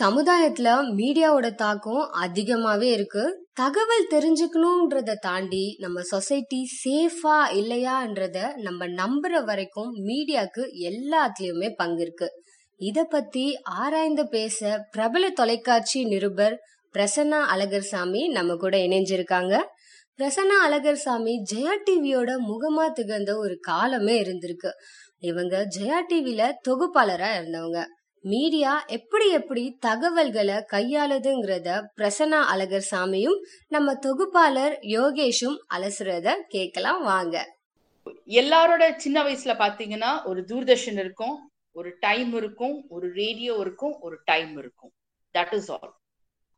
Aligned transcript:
சமுதாயத்துல 0.00 0.68
மீடியாவோட 0.96 1.54
தாக்கம் 1.54 2.10
அதிகமாவே 2.22 2.82
இருக்கு. 2.82 3.48
தகவல் 3.52 4.08
தெரிஞ்சுக்கணும்ன்றத 4.10 5.14
தாண்டி 5.14 5.76
நம்ம 5.78 6.00
சொசைட்டி 6.00 6.68
சேஃபா 6.84 7.36
இல்லையான்றத 7.50 8.54
நம்ம 8.56 8.86
நம்புற 8.86 9.44
வரைக்கும் 9.44 9.92
மீடியாக்கு 9.94 10.64
எல்லாத்துலயுமே 10.90 11.72
பங்கு 11.76 12.02
இருக்கு. 12.02 12.30
இத 12.76 13.04
பத்தி 13.04 13.58
ஆராய்ந்து 13.62 14.28
பேச 14.28 14.86
பிரபல 14.90 15.30
தொலைக்காட்சி 15.30 16.04
நிருபர் 16.04 16.58
பிரசன்னா 16.94 17.40
அழகர்சாமி 17.54 18.30
நம்ம 18.30 18.56
கூட 18.56 18.76
இணைஞ்சிருக்காங்க. 18.76 19.60
பிரசன்னா 20.18 20.58
அழகர்சாமி 20.68 21.34
ஜெயா 21.54 21.74
டிவியோட 21.90 22.34
முகமா 22.48 22.92
திகழ்ந்த 22.92 23.36
ஒரு 23.36 23.58
காலமே 23.60 24.22
இருந்திருக்கு. 24.22 24.70
இவங்க 25.18 25.68
ஜெயா 25.78 25.98
டிவில 26.12 26.52
தொகுப்பாளரா 26.68 27.28
இருந்தவங்க. 27.38 27.84
மீடியா 28.24 28.72
எப்படி 28.86 29.26
எப்படி 29.30 29.62
தகவல்களை 29.78 30.56
கையாளுதுங்கிறத 30.72 31.68
பிரசன்னா 31.96 32.40
அழகர் 32.52 32.86
சாமியும் 32.90 33.38
நம்ம 33.68 33.94
தொகுப்பாளர் 33.94 34.74
யோகேஷும் 34.96 35.56
அலசுறத 35.74 36.34
கேட்கலாம் 36.48 37.02
வாங்க. 37.02 37.36
எல்லாரோட 38.40 38.84
சின்ன 38.96 39.18
வயசுல 39.22 39.54
பாத்தீங்கன்னா 39.64 40.12
ஒரு 40.24 40.44
தூர்தர்ஷன் 40.48 40.98
இருக்கும் 40.98 41.34
ஒரு 41.72 41.90
டைம் 42.00 42.32
இருக்கும் 42.34 42.76
ஒரு 42.88 43.06
ரேடியோ 43.12 43.54
இருக்கும் 43.54 43.96
ஒரு 44.00 44.16
டைம் 44.24 44.54
இருக்கும். 44.58 44.92
That 45.34 45.54
is 45.54 45.70
all 45.70 45.92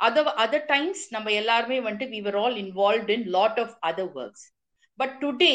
other 0.00 0.30
other 0.44 0.66
times 0.66 1.02
நம்ம 1.10 1.32
எல்லாருமே 1.32 1.80
வந்துட்டு 1.80 2.14
we 2.14 2.22
were 2.22 2.36
all 2.36 2.56
involve 2.56 3.10
in 3.10 3.26
lot 3.38 3.60
of 3.60 3.74
other 3.86 4.12
works 4.14 4.46
but 4.98 5.14
today 5.20 5.54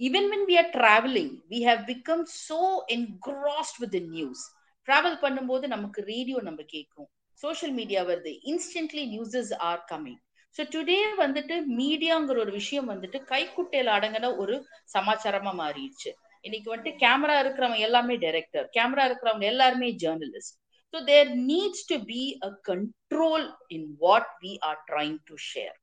even 0.00 0.30
when 0.34 0.46
we 0.50 0.56
are 0.58 0.72
traveling 0.78 1.34
we 1.50 1.60
have 1.64 1.82
become 1.92 2.24
so 2.48 2.62
engrossed 2.96 3.78
with 3.78 4.00
news 4.16 4.44
travel 4.90 5.20
பண்ணும்போது 5.24 5.66
நமக்கு 5.68 6.00
radio 6.12 6.38
நம்ம 6.46 6.60
கேட்கும் 6.72 7.08
social 7.40 7.74
media 7.76 8.00
வருது. 8.08 8.32
Instantly 8.50 9.04
newses 9.12 9.52
are 9.68 9.82
coming 9.92 10.20
so 10.56 10.62
today 10.72 10.96
வந்துட்டு 11.16 11.56
மீடியாங்கிற 11.80 12.38
ஒரு 12.44 12.52
விஷயம் 12.52 12.88
வந்துட்டு 12.92 13.18
கைக்குட்டையில 13.30 13.92
அடங்கின 13.96 14.30
ஒரு 14.36 14.54
சமாச்சாரமா 14.94 15.52
மாறிடுச்சு. 15.60 16.10
இன்னைக்கு 16.44 16.68
வந்துட்டு 16.72 16.92
கேமரா 17.04 17.36
இருக்கிறவங்க 17.42 17.86
எல்லாமே 17.88 18.14
டைரக்டர் 18.16 18.66
கேமரா 18.76 19.04
இருக்கிறவங்க 19.08 19.46
எல்லாருமே 19.52 19.88
journalist 20.02 20.54
so 20.94 21.00
there 21.04 21.30
needs 21.50 21.86
to 21.90 21.98
be 22.10 22.22
a 22.40 22.50
control 22.70 23.46
in 23.76 23.88
what 24.04 24.30
we 24.44 24.52
are 24.68 24.80
trying 24.90 25.18
to 25.30 25.36
share 25.50 25.76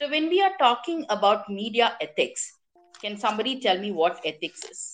so 0.00 0.08
when 0.14 0.28
we 0.34 0.40
are 0.46 0.56
talking 0.62 1.02
about 1.16 1.46
media 1.60 1.88
ethics 2.06 2.46
can 2.94 3.18
somebody 3.26 3.54
tell 3.66 3.82
me 3.86 3.92
what 4.02 4.20
ethics 4.32 4.66
is 4.72 4.84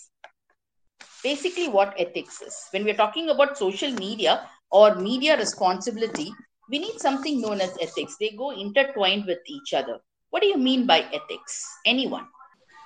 basically 1.24 1.68
what 1.76 1.90
ethics 2.04 2.36
is 2.48 2.54
when 2.72 2.84
we're 2.86 3.00
talking 3.04 3.28
about 3.34 3.58
social 3.64 3.92
media 4.06 4.32
or 4.70 4.86
media 5.08 5.34
responsibility 5.36 6.28
we 6.72 6.78
need 6.84 6.98
something 7.06 7.36
known 7.42 7.60
as 7.66 7.72
ethics 7.86 8.14
they 8.22 8.30
go 8.42 8.48
intertwined 8.64 9.24
with 9.32 9.42
each 9.56 9.72
other 9.80 9.96
what 10.32 10.42
do 10.42 10.48
you 10.52 10.60
mean 10.68 10.82
by 10.92 11.00
ethics 11.18 11.54
anyone 11.92 12.26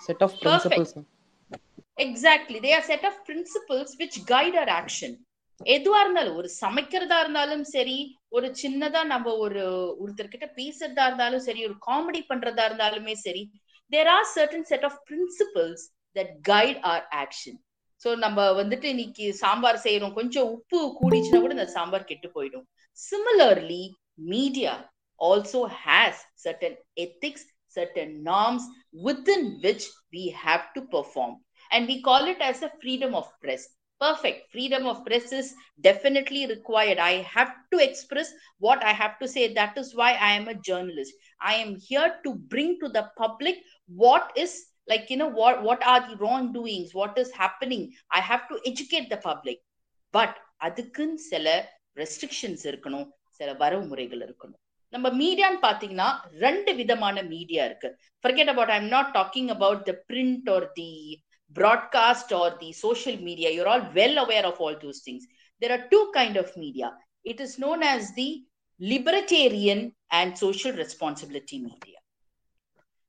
set 0.06 0.22
of 0.26 0.32
principles 0.40 0.90
Perfect. 0.92 1.06
exactly 1.98 2.58
they 2.60 2.74
are 2.78 2.82
set 2.82 3.04
of 3.10 3.14
principles 3.24 3.96
which 4.02 4.18
guide 4.34 4.56
our 4.62 4.72
action 4.80 5.12
எதுவா 5.66 5.98
இருந்தாலும் 6.04 6.38
ஒரு 6.40 6.48
சமைக்கிறதா 6.62 7.18
இருந்தாலும் 7.24 7.62
சரி 7.74 7.94
ஒரு 8.36 8.48
சின்னதா 8.62 9.00
நம்ம 9.12 9.32
ஒரு 9.44 9.62
ஒருத்தர்கிட்ட 10.02 10.46
பேசுறதா 10.58 11.04
இருந்தாலும் 11.10 11.44
சரி 11.46 11.60
ஒரு 11.68 11.76
காமெடி 11.86 12.20
பண்றதா 12.30 12.64
இருந்தாலுமே 12.68 13.14
சரி 13.26 13.42
there 13.90 14.08
are 14.14 14.24
certain 14.38 14.62
set 14.72 14.82
of 14.88 14.94
principles 15.10 15.80
that 16.16 16.30
guide 16.50 16.78
our 16.90 17.02
action 17.22 17.54
so 18.01 18.11
நம்ம 18.23 18.45
வந்துட்டு 18.59 18.87
இன்னைக்கு 18.93 19.25
சாம்பார் 19.41 19.83
செய்யறோம் 19.85 20.15
கொஞ்சம் 20.19 20.47
உப்பு 20.55 20.79
கூடிச்சுன்னா 20.99 21.41
கூட 21.43 21.55
இந்த 21.57 21.67
சாம்பார் 21.77 22.09
கெட்டு 22.11 22.29
போயிடும் 22.37 22.65
similarly 22.99 23.83
media 24.31 24.73
also 25.19 25.61
has 25.83 26.21
certain 26.45 26.77
ethics 27.05 27.45
certain 27.75 28.15
norms 28.31 28.65
within 29.05 29.47
which 29.65 29.85
we 30.15 30.23
have 30.45 30.63
to 30.77 30.83
perform 30.95 31.35
and 31.71 31.87
we 31.91 31.97
call 32.09 32.27
it 32.33 32.43
as 32.49 32.63
a 32.69 32.71
freedom 32.79 33.15
of 33.21 33.31
press 33.45 33.67
perfect 34.01 34.51
freedom 34.51 34.87
of 34.87 35.05
press 35.05 35.31
is 35.31 35.47
definitely 35.83 36.47
required 36.47 36.99
i 36.99 37.13
have 37.33 37.51
to 37.71 37.77
express 37.79 38.29
what 38.61 38.83
i 38.83 38.93
have 38.93 39.17
to 39.19 39.27
say 39.27 39.43
that 39.53 39.77
is 39.77 39.89
why 39.93 40.09
i 40.19 40.31
am 40.31 40.47
a 40.47 40.55
journalist 40.69 41.13
i 41.41 41.53
am 41.55 41.75
here 41.79 42.09
to 42.23 42.31
bring 42.53 42.71
to 42.79 42.89
the 42.89 43.03
public 43.15 43.57
what 43.99 44.31
is 44.35 44.53
like 44.91 45.05
you 45.11 45.17
know 45.21 45.31
what 45.41 45.57
what 45.67 45.81
are 45.91 46.01
the 46.09 46.15
wrongdoings 46.21 46.89
what 46.99 47.15
is 47.23 47.29
happening 47.41 47.83
i 48.19 48.21
have 48.31 48.43
to 48.51 48.55
educate 48.71 49.07
the 49.13 49.21
public 49.29 49.59
but 50.13 50.31
அதுக்குன்னு 50.65 51.21
சில 51.31 51.47
restrictions 52.01 52.63
இருக்கணும் 52.71 53.07
சில 53.37 53.49
வரவுமுறைகள் 53.61 54.21
இருக்கணும் 54.25 54.59
நம்ம 54.93 55.07
மீடியான்னு 55.21 55.59
பாத்தீங்கன்னா 55.67 56.09
ரெண்டு 56.43 56.71
விதமான 56.79 57.23
media 57.33 57.63
இருக்கு 57.69 57.89
forget 58.23 58.51
about 58.53 58.73
I 58.73 58.77
am 58.81 58.91
not 58.95 59.11
talking 59.19 59.49
about 59.55 59.81
the 59.89 59.93
print 60.11 60.49
or 60.55 60.67
the 60.79 60.89
broadcast 61.55 62.31
or 62.31 62.57
the 62.61 62.71
social 62.71 63.17
media 63.17 63.51
you're 63.53 63.67
all 63.67 63.85
well 63.93 64.17
aware 64.17 64.45
of 64.45 64.59
all 64.59 64.75
those 64.83 64.99
things 64.99 65.23
there 65.61 65.73
are 65.75 65.83
two 65.93 66.03
kind 66.17 66.37
of 66.37 66.55
media 66.57 66.89
it 67.25 67.39
is 67.45 67.59
known 67.59 67.83
as 67.83 68.13
the 68.13 68.29
libertarian 68.79 69.81
and 70.11 70.37
social 70.37 70.71
responsibility 70.73 71.59
media 71.59 71.94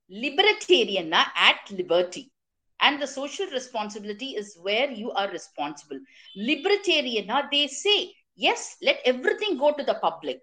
Libertarian 0.09 1.09
na, 1.09 1.25
at 1.35 1.59
liberty 1.71 2.31
and 2.79 3.01
the 3.01 3.07
social 3.07 3.47
responsibility 3.47 4.29
is 4.41 4.57
where 4.61 4.89
you 4.91 5.11
are 5.11 5.29
responsible 5.29 5.99
libertarian 6.35 7.27
na, 7.27 7.43
they 7.51 7.67
say 7.67 8.13
yes 8.35 8.77
let 8.81 8.99
everything 9.05 9.57
go 9.57 9.71
to 9.71 9.83
the 9.83 9.97
public 10.07 10.39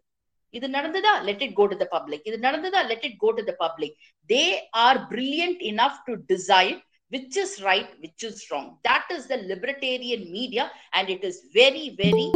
இது 0.53 0.67
நடந்ததா 0.75 1.13
let 1.29 1.41
it 1.43 1.53
go 1.61 1.65
to 1.71 1.77
the 1.83 1.89
public 1.95 2.21
இது 2.31 2.37
நடந்ததா 2.39 2.81
let 2.91 3.05
it 3.09 3.15
go 3.25 3.31
to 3.39 3.43
the 3.49 3.57
public 3.63 3.93
they 4.33 4.49
are 4.87 4.99
brilliant 5.13 5.61
enough 5.73 5.97
to 6.09 6.13
decide 6.33 6.79
which 7.15 7.37
is 7.37 7.63
right, 7.63 7.89
which 8.01 8.25
is 8.25 8.47
wrong. 8.51 8.79
That 8.83 9.07
is 9.11 9.27
the 9.27 9.37
libertarian 9.37 10.33
media, 10.33 10.71
and 10.95 11.09
it 11.09 11.23
is 11.23 11.37
very, 11.53 11.87
very 12.03 12.29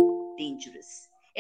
dangerous. 0.42 0.90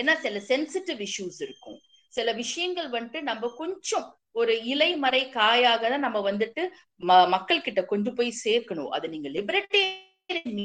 ஏன்னா 0.00 0.14
சில 0.24 0.40
sensitive 0.50 1.00
issues 1.06 1.38
இருக்கும் 1.46 1.78
சில 2.16 2.32
விஷயங்கள் 2.42 2.88
வந்துட்டு 2.94 3.20
நம்ம 3.30 3.48
கொஞ்சம் 3.60 4.06
ஒரு 4.38 4.54
இலை 4.72 4.90
மறை 5.04 5.22
காயாக 5.36 5.88
தான் 5.92 6.04
நம்ம 6.06 6.18
வந்துட்டு 6.30 6.62
மக்கள் 7.34 7.64
கிட்ட 7.66 7.80
கொண்டு 7.92 8.10
போய் 8.18 8.40
சேர்க்கணும் 8.44 8.90
அது 8.96 9.06
நீங்க 9.14 9.28
லிபரேட்டரியன் 9.36 10.58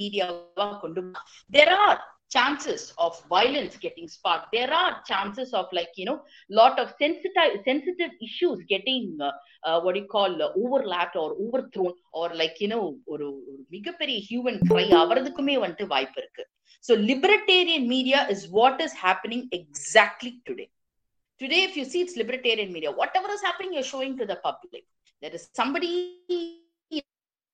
மீடியாவா 0.00 0.66
கொண்டு 0.82 1.02
there 1.50 1.74
are 1.84 2.02
chances 2.30 2.92
of 2.98 3.12
violence 3.28 3.74
getting 3.76 4.06
sparked 4.08 4.46
there 4.52 4.72
are 4.72 4.92
chances 5.10 5.50
of 5.52 5.66
like 5.78 5.92
you 6.00 6.06
know 6.08 6.16
lot 6.50 6.78
of 6.82 6.86
sensitive 7.02 7.52
sensitive 7.68 8.12
issues 8.20 8.58
getting 8.72 9.04
uh, 9.20 9.32
uh, 9.62 9.80
what 9.82 9.94
do 9.94 10.00
you 10.00 10.08
call 10.16 10.32
uh, 10.42 10.48
overlapped 10.62 11.16
or 11.16 11.28
overthrown 11.44 11.94
or 12.12 12.28
like 12.34 12.56
you 12.64 12.70
know 12.72 12.84
ஒரு 13.12 13.28
மிகப்பெரிய 13.76 14.18
human 14.28 14.58
கிரை 14.70 14.86
அவரதுக்குமே 15.02 15.56
வந்துட்டு 15.64 15.86
வாய்ப்பு 15.86 16.20
இருக்கு 16.22 16.44
so 16.84 16.94
libertarian 17.10 17.84
media 17.94 18.22
is 18.28 18.40
what 18.58 18.78
is 18.86 18.94
happening 19.06 19.42
exactly 19.58 20.32
today 20.48 20.68
today 21.40 21.62
if 21.68 21.76
you 21.76 21.84
see 21.84 22.02
it's 22.04 22.16
libertarian 22.16 22.70
media 22.76 22.90
whatever 22.92 23.30
is 23.36 23.42
happening 23.42 23.72
you're 23.74 23.92
showing 23.94 24.16
to 24.20 24.26
the 24.32 24.38
public. 24.48 24.84
There 25.22 25.34
is 25.38 25.44
somebody 25.60 25.90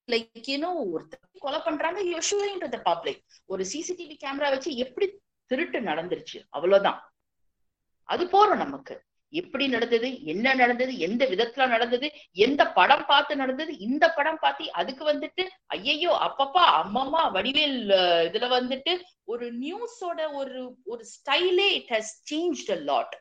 like 0.09 0.49
you know 0.53 0.69
ஒருத்தர் 0.93 1.21
கொலை 1.45 1.59
பண்றாங்க 1.67 1.99
you 2.13 2.19
showing 2.31 2.61
to 2.63 2.69
the 2.69 2.79
public 2.89 3.21
ஒரு 3.53 3.63
CCTV 3.73 4.15
camera 4.25 4.49
வச்சு 4.55 4.71
எப்படி 4.85 5.07
திருட்டு 5.51 5.79
நடந்துருச்சு? 5.81 6.39
அவ்வளவுதான். 6.57 6.99
அது 8.09 8.25
போறோம் 8.25 8.63
நமக்கு. 8.65 8.95
எப்படி 9.33 9.65
நடந்தது? 9.69 10.09
என்ன 10.33 10.55
நடந்தது? 10.55 10.93
எந்த 11.07 11.23
விதத்துல 11.33 11.67
நடந்தது? 11.75 12.07
எந்த 12.47 12.63
படம் 12.79 13.05
பார்த்து 13.07 13.37
நடந்தது? 13.43 13.73
இந்த 13.89 14.05
படம் 14.19 14.41
பார்த்து 14.41 14.73
அதுக்கு 14.81 15.05
வந்துட்டு 15.13 15.45
ஐயையோ 15.77 16.13
அப்பப்பா 16.27 16.65
அம்மம்மா 16.81 17.23
வடிவேல் 17.37 17.79
இதுல 18.29 18.49
வந்துட்டு 18.59 18.95
ஒரு 19.33 19.49
நியூஸோட 19.65 20.21
ஒரு 20.41 20.61
ஒரு 20.85 21.05
ஸ்டைலே 21.15 21.69
it 21.79 21.93
has 21.97 22.13
change 22.33 22.65
a 22.77 22.81
lot 22.91 23.15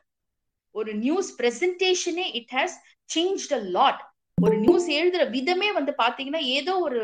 ஒரு 0.74 0.92
news 1.04 1.30
பிரசன்டேஷனே 1.40 2.26
it 2.40 2.52
has 2.58 2.76
change 3.08 3.46
a 3.58 3.60
lot 3.76 4.02
ஒரு 4.38 4.56
நியூஸ் 4.64 4.86
எழுதுற 4.98 5.22
விதமே 5.36 5.68
வந்து 5.78 5.92
பாத்தீங்கன்னா 6.02 6.42
ஏதோ 6.58 6.74
ஒரு 6.86 7.00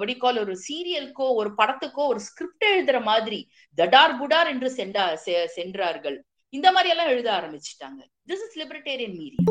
வடிகால் 0.00 0.38
ஒரு 0.42 0.54
சீரியலுக்கோ 0.66 1.26
ஒரு 1.40 1.50
படத்துக்கோ 1.58 2.02
ஒரு 2.12 2.20
ஸ்கிரிப்ட் 2.28 2.66
எழுதுற 2.74 2.98
மாதிரி 3.10 3.40
தடார் 3.78 4.14
புடார் 4.20 4.50
என்று 4.52 4.68
சென்றா 4.78 5.04
சென்றார்கள். 5.56 6.16
இந்த 6.52 6.68
மாதிரி 6.74 6.92
எல்லாம் 6.94 7.10
எழுத 7.14 7.28
ஆரம்பிச்சுட்டாங்க. 7.38 8.00
திஸ் 8.30 8.44
இஸ் 8.46 8.56
லிபரட்டேரியன் 8.60 9.16
மீடியா 9.22 9.44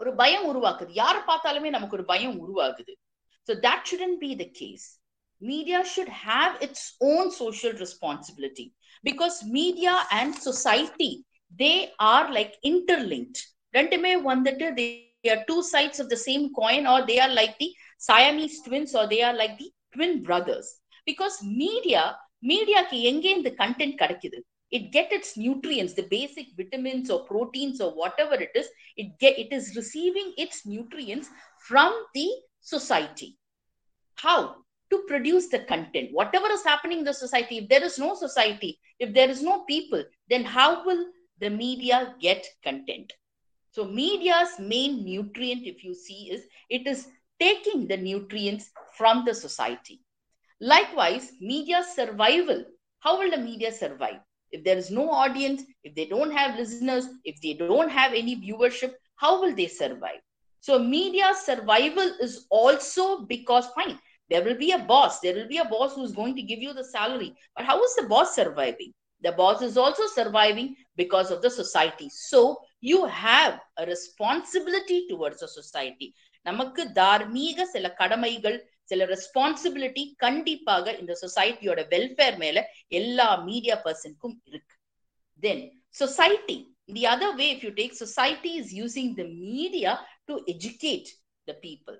ஒரு 0.00 0.12
பயம் 0.22 0.46
உருவாக்குது. 0.50 0.90
யார 1.02 1.16
பார்த்தாலுமே 1.30 1.70
நமக்கு 1.76 1.96
ஒரு 1.98 2.06
பயம் 2.12 2.36
உருவாகுது. 2.44 2.92
So 3.48 3.54
that 3.66 3.86
shouldn't 3.90 4.16
be 4.24 4.30
the 4.42 4.44
case 4.60 4.86
media 5.42 5.78
should 5.92 6.14
have 6.26 6.52
its 6.66 6.88
own 7.12 7.30
social 7.40 7.76
responsibility 7.84 8.66
because 9.04 9.36
media 9.58 9.94
and 10.18 10.36
society 10.48 11.10
they 11.63 11.73
are 12.13 12.29
like 12.37 12.55
interlinked 12.71 13.41
ரெண்டுமே 13.77 14.13
வந்துட்டு 14.29 14.67
தே 14.79 14.87
are 15.33 15.43
two 15.47 15.61
sides 15.63 15.97
of 15.99 16.07
the 16.09 16.19
same 16.27 16.43
coin 16.53 16.83
or 16.91 16.99
they 17.07 17.19
are 17.23 17.31
like 17.37 17.55
the 17.61 17.69
siamese 18.07 18.57
twins 18.65 18.91
or 18.99 19.07
they 19.07 19.21
are 19.27 19.33
like 19.33 19.57
the 19.61 19.69
twin 19.93 20.13
brothers 20.27 20.67
because 21.09 21.35
media 21.63 22.03
மீடியாக்கு 22.49 22.97
எங்கே 23.09 23.29
இந்த 23.37 23.49
content 23.61 23.95
கிடைக்குது 24.01 24.39
it 24.77 24.83
get 24.95 25.09
its 25.17 25.29
nutrients 25.43 25.93
the 25.99 26.05
basic 26.13 26.47
vitamins 26.59 27.07
or 27.13 27.19
proteins 27.29 27.77
or 27.85 27.89
whatever 28.01 28.35
it 28.45 28.53
is 28.61 28.67
it 29.01 29.07
get 29.23 29.35
it 29.43 29.51
is 29.57 29.65
receiving 29.79 30.29
its 30.43 30.57
nutrients 30.73 31.27
from 31.67 31.91
the 32.17 32.27
society 32.73 33.29
how 34.17 34.39
to 34.91 34.97
produce 35.11 35.47
the 35.53 35.61
content 35.71 36.09
whatever 36.19 36.49
is 36.57 36.65
happening 36.71 36.99
in 37.03 37.07
the 37.09 37.17
society 37.23 37.57
if 37.61 37.67
there 37.73 37.85
is 37.89 37.97
no 38.05 38.11
society 38.25 38.71
if 39.05 39.09
there 39.17 39.31
is 39.35 39.41
no 39.49 39.55
people 39.73 40.03
then 40.33 40.45
how 40.57 40.69
will 40.87 41.03
the 41.42 41.50
media 41.50 42.16
get 42.22 42.46
content. 42.64 43.12
So 43.72 43.84
media's 43.86 44.58
main 44.60 45.04
nutrient 45.04 45.66
if 45.66 45.84
you 45.84 45.94
see 45.94 46.30
is 46.30 46.46
it 46.70 46.86
is 46.86 47.08
taking 47.40 47.88
the 47.88 47.98
nutrients 47.98 48.70
from 48.96 49.24
the 49.26 49.34
society. 49.34 50.00
Likewise 50.60 51.32
media's 51.40 51.88
survival. 51.94 52.64
How 53.00 53.18
will 53.18 53.30
the 53.30 53.38
media 53.38 53.72
survive? 53.72 54.20
If 54.50 54.64
there 54.64 54.78
is 54.78 54.90
no 54.90 55.10
audience 55.10 55.62
if 55.84 55.94
they 55.96 56.06
don't 56.06 56.32
have 56.32 56.58
listeners 56.58 57.08
if 57.24 57.40
they 57.42 57.54
don't 57.54 57.84
have 57.90 58.06
any 58.06 58.36
viewership 58.36 58.86
how 59.16 59.40
will 59.40 59.54
they 59.54 59.66
survive? 59.66 60.20
So 60.60 60.78
media's 60.78 61.38
survival 61.38 62.10
is 62.20 62.46
also 62.50 63.24
because 63.26 63.66
fine 63.68 63.98
there 64.30 64.42
will 64.44 64.56
be 64.56 64.72
a 64.72 64.78
boss. 64.78 65.20
There 65.20 65.34
will 65.34 65.48
be 65.48 65.58
a 65.58 65.64
boss 65.64 65.94
who's 65.94 66.12
going 66.12 66.36
to 66.36 66.42
give 66.42 66.60
you 66.60 66.72
the 66.74 66.84
salary. 66.84 67.34
But 67.56 67.66
how 67.66 67.82
is 67.82 67.94
the 67.96 68.04
boss 68.08 68.34
surviving 68.34 68.92
the 69.23 69.31
boss 69.31 69.59
is 69.61 69.75
also 69.83 70.05
surviving 70.15 70.69
because 71.01 71.29
of 71.31 71.41
the 71.41 71.51
society 71.51 72.07
so 72.29 72.39
you 72.81 72.99
have 73.21 73.53
a 73.81 73.85
responsibility 73.93 74.99
towards 75.11 75.39
the 75.39 75.51
society 75.59 76.09
நமக்கு 76.45 76.81
தார்மீக 76.99 77.65
சில 77.71 77.87
கடமைகள் 78.01 78.57
சில 78.91 79.05
responsibility 79.13 80.03
கண்டிப்பாக 80.23 80.93
இந்த 81.01 81.13
சொசைட்டியோட 81.23 81.81
welfare 81.93 82.37
மேல 82.43 82.57
எல்லா 82.99 83.27
media 83.49 83.75
பர்சனுக்கும் 83.85 84.35
இருக்கு 84.49 84.75
then 85.43 85.63
society 86.01 86.57
the 86.97 87.03
other 87.13 87.35
way 87.41 87.47
if 87.55 87.63
you 87.67 87.71
take 87.81 87.95
society 88.03 88.51
is 88.61 88.73
using 88.81 89.11
the 89.21 89.25
media 89.47 89.93
to 90.29 90.35
educate 90.55 91.09
the 91.47 91.55
people 91.65 91.97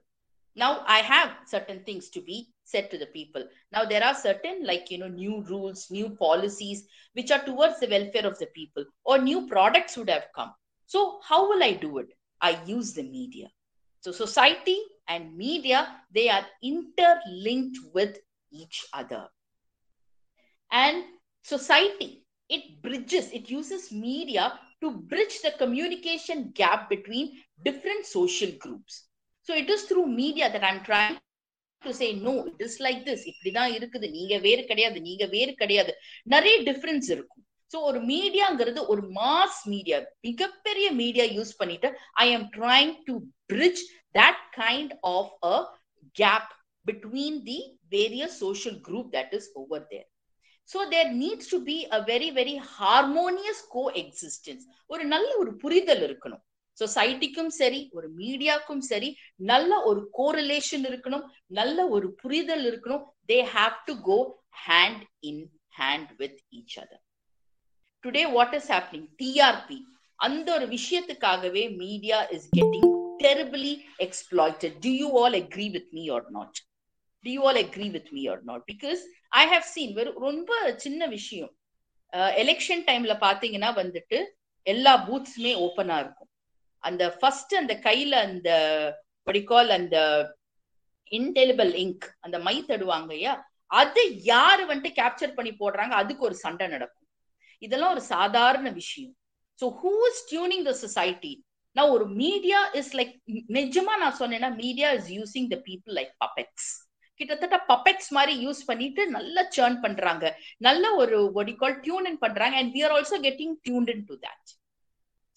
now 0.57 0.69
i 0.87 1.01
have 1.09 1.29
certain 1.51 1.79
things 1.87 2.05
to 2.13 2.19
be 2.29 2.37
said 2.64 2.90
to 2.90 2.98
the 2.98 3.06
people. 3.06 3.44
Now 3.72 3.84
there 3.84 4.04
are 4.04 4.14
certain 4.14 4.64
like 4.66 4.90
you 4.90 4.98
know 4.98 5.08
new 5.08 5.42
rules 5.48 5.90
new 5.90 6.10
policies 6.10 6.84
which 7.14 7.30
are 7.30 7.44
towards 7.44 7.80
the 7.80 7.88
welfare 7.88 8.26
of 8.26 8.38
the 8.38 8.46
people 8.46 8.84
or 9.04 9.18
new 9.18 9.46
products 9.48 9.96
would 9.96 10.10
have 10.10 10.26
come. 10.34 10.52
So 10.86 11.20
how 11.28 11.48
will 11.48 11.62
i 11.62 11.72
do 11.72 11.98
it? 11.98 12.08
I 12.40 12.62
use 12.66 12.94
the 12.94 13.02
media. 13.04 13.48
So 14.00 14.12
society 14.12 14.78
and 15.08 15.36
media 15.36 15.88
they 16.14 16.28
are 16.28 16.46
interlinked 16.62 17.78
with 17.94 18.18
each 18.52 18.86
other. 18.92 19.28
And 20.72 21.04
society 21.42 22.24
it 22.48 22.82
bridges 22.82 23.30
it 23.32 23.50
uses 23.50 23.92
media 23.92 24.58
to 24.80 24.90
bridge 24.90 25.40
the 25.42 25.52
communication 25.52 26.52
gap 26.54 26.88
between 26.90 27.32
different 27.64 28.06
social 28.06 28.50
groups. 28.58 29.08
So 29.42 29.54
it 29.54 29.70
is 29.70 29.84
through 29.84 30.06
media 30.06 30.50
that 30.52 30.64
i'm 30.64 30.84
trying 30.84 31.21
to 31.84 31.92
say 32.00 32.08
no 32.26 32.34
it 32.50 32.62
is 32.66 32.78
like 32.86 33.00
this 33.08 33.24
இப்படிதான் 33.30 33.72
இருக்குது. 33.78 34.08
நீங்க 34.18 34.36
வேறு 34.46 34.64
கிடையாது. 34.64 35.00
நீங்க 35.08 35.26
வேறு 35.36 35.54
கிடையாது. 35.54 35.94
நிறைய 36.34 36.56
difference 36.70 37.08
இருக்கும். 37.16 37.44
ஸோ 37.70 37.78
ஒரு 37.90 38.00
மீடியாங்கிறது 38.12 38.80
ஒரு 38.92 39.02
மாஸ் 39.18 39.60
மீடியா 39.72 39.98
மிகப்பெரிய 40.28 40.86
மீடியா 41.02 41.24
யூஸ் 41.36 41.52
பண்ணிட்டு 41.60 41.88
I 42.24 42.26
am 42.32 42.48
trying 42.56 42.92
to 43.06 43.14
bridge 43.46 43.82
that 44.14 44.42
kind 44.58 44.92
of 45.12 45.32
a 45.52 45.56
gap 46.14 46.50
between 46.86 47.38
the 47.50 47.58
various 47.90 48.36
social 48.44 48.78
group 48.88 49.08
that 49.16 49.32
is 49.38 49.48
over 49.62 49.86
there 49.92 50.06
so 50.68 50.80
there 50.88 51.10
needs 51.22 51.50
to 51.54 51.60
be 51.70 51.78
a 51.96 52.00
very 52.12 52.30
very 52.40 52.56
harmonious 52.76 53.62
coexistence 54.02 54.64
ஒரு 54.90 55.04
நல்ல 55.14 55.30
ஒரு 55.42 55.52
புரிதல் 55.56 56.02
இருக்கணும். 56.08 56.42
சொசைட்டிக்கும் 56.80 57.50
சரி 57.60 57.80
ஒரு 57.92 58.08
மீடியாக்கும் 58.20 58.82
சரி 58.90 59.08
நல்ல 59.50 59.70
ஒரு 59.90 60.00
கோரிலேஷன் 60.18 60.84
இருக்கணும் 60.90 61.24
நல்ல 61.58 61.86
ஒரு 61.88 62.08
புரிதல் 62.22 62.64
இருக்கணும். 62.70 63.04
They 63.30 63.38
have 63.56 63.76
to 63.88 63.94
go 64.10 64.18
hand 64.66 65.02
in 65.30 65.42
hand 65.80 66.10
with 66.20 66.38
each 66.58 66.76
other 66.82 67.02
today 68.04 68.24
what 68.36 68.54
is 68.58 68.70
happening 68.74 69.06
TRP 69.22 69.78
அந்த 70.18 70.48
ஒரு 70.56 70.66
விஷயத்துக்காகவே 70.76 71.64
media 71.84 72.18
is 72.36 72.48
getting 72.58 72.90
terribly 73.24 73.72
exploited 74.06 74.76
to 74.86 74.92
you 75.02 75.08
all 75.22 75.38
agree 75.42 75.68
with 75.76 75.90
me 75.98 76.04
or 76.16 76.28
not 76.38 76.58
to 77.24 77.30
you 77.36 77.42
all 77.48 77.60
agree 77.64 77.88
with 77.96 78.12
me 78.18 78.24
or 78.34 78.44
not 78.50 78.64
because 78.72 79.02
I 79.42 79.44
have 79.46 79.66
seen 79.74 79.92
வெறும் 79.92 80.20
ரொம்ப 80.28 80.52
சின்ன 80.76 81.06
விஷயம். 81.16 81.52
Uh, 82.12 82.30
election 82.42 82.82
டைம்ல 82.88 83.12
பாத்தீங்கன்னா 83.26 83.68
வந்துட்டு 83.78 84.18
எல்லா 84.66 84.92
பூத்ஸுமே 85.06 85.52
ஓப்பனா 85.66 85.96
இருக்கும். 86.04 86.28
அந்த 86.88 87.02
ஃபர்ஸ்ட் 87.18 87.54
அந்த 87.60 87.74
கையில 87.86 88.14
அந்த 88.28 88.50
படிக்கால் 89.26 89.70
அந்த 89.78 89.96
இன்டெலிபிள் 91.12 91.72
இங்க் 91.84 92.06
அந்த 92.24 92.36
மை 92.46 92.56
தடுவாங்க 92.70 93.12
ஐயா 93.18 93.34
அது 93.80 94.02
யாரு 94.32 94.62
வந்துட்டு 94.70 94.98
கேப்சர் 95.00 95.36
பண்ணி 95.36 95.52
போடுறாங்க? 95.60 95.94
அதுக்கு 96.02 96.22
ஒரு 96.28 96.36
சண்டை 96.44 96.66
நடக்கும். 96.74 97.08
இதெல்லாம் 97.62 97.94
ஒரு 97.96 98.02
சாதாரண 98.14 98.68
விஷயம். 98.80 99.14
So 99.60 99.66
who 99.82 99.92
is 100.08 100.22
tuning 100.30 100.64
the 100.68 100.72
society 100.84 101.32
நான் 101.76 101.92
ஒரு 101.96 102.06
மீடியா 102.22 102.60
இஸ் 102.80 102.92
லைக் 102.98 103.12
நிஜமா 103.58 103.94
நான் 104.02 104.18
சொன்னேன்னா 104.22 104.50
media 104.62 104.88
is 104.98 105.10
using 105.18 105.48
the 105.52 105.58
people 105.68 105.94
like 105.98 106.12
puppets 106.24 106.70
கிட்டத்தட்ட 107.20 107.56
பப்பெக்ஸ் 107.70 108.10
மாதிரி 108.16 108.32
யூஸ் 108.44 108.60
பண்ணிட்டு 108.68 109.02
நல்லா 109.16 109.42
சேர்ன் 109.56 109.78
பண்றாங்க. 109.84 110.24
நல்ல 110.66 110.84
ஒரு 111.02 111.18
ஒடிகால் 111.40 111.76
டியூன் 111.84 112.08
இன் 112.10 112.22
பண்றாங்க. 112.24 112.56
And 112.60 112.72
we 112.76 112.82
are 112.86 112.94
also 112.96 113.18
getting 113.28 113.54
tune 113.66 113.88
in 113.94 114.04
to 114.10 114.16
that 114.26 114.48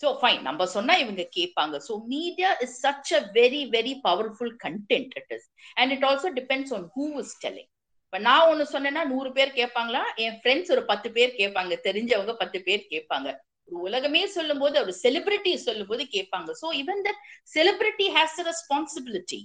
so 0.05 0.11
fine 0.21 0.41
நம்ம 0.47 0.65
சொன்னா 0.73 0.93
இவங்க 1.03 1.23
கேட்பாங்க. 1.37 1.75
So 1.87 1.93
media 2.15 2.49
is 2.65 2.75
such 2.85 3.11
a 3.19 3.21
very 3.39 3.61
very 3.75 3.93
powerful 4.07 4.53
content 4.65 5.13
it 5.21 5.31
is 5.37 5.47
and 5.79 5.93
it 5.95 6.05
also 6.09 6.29
depends 6.39 6.73
on 6.77 6.85
who 6.95 7.05
is 7.21 7.33
telling 7.45 7.69
இப்போ 8.05 8.19
நான் 8.27 8.47
ஒன்று 8.49 8.65
சொன்னேன்னா 8.73 9.01
நூறு 9.11 9.29
பேர் 9.37 9.51
கேட்பாங்களா? 9.59 10.01
என் 10.23 10.37
ஃப்ரெண்ட்ஸ் 10.41 10.71
ஒரு 10.75 10.83
பத்து 10.91 11.07
பேர் 11.15 11.31
கேட்பாங்க. 11.39 11.73
தெரிஞ்சவங்க 11.87 12.33
பத்து 12.41 12.59
பேர் 12.67 12.83
கேட்பாங்க. 12.93 13.29
ஒரு 13.67 13.77
உலகமே 13.87 14.21
சொல்லும் 14.35 14.61
போது 14.63 14.75
ஒரு 14.83 14.93
செலிபிரிட்டி 15.03 15.51
சொல்லும் 15.65 15.89
போது 15.91 16.03
கேட்பாங்க. 16.15 16.49
So 16.61 16.67
even 16.81 17.01
that 17.07 17.21
celebrity 17.55 18.07
has 18.17 18.37
a 18.41 18.45
responsibility 18.51 19.41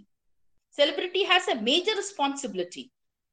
celebrity 0.78 1.22
has 1.30 1.48
a 1.54 1.56
major 1.70 1.98
responsibility 2.02 2.84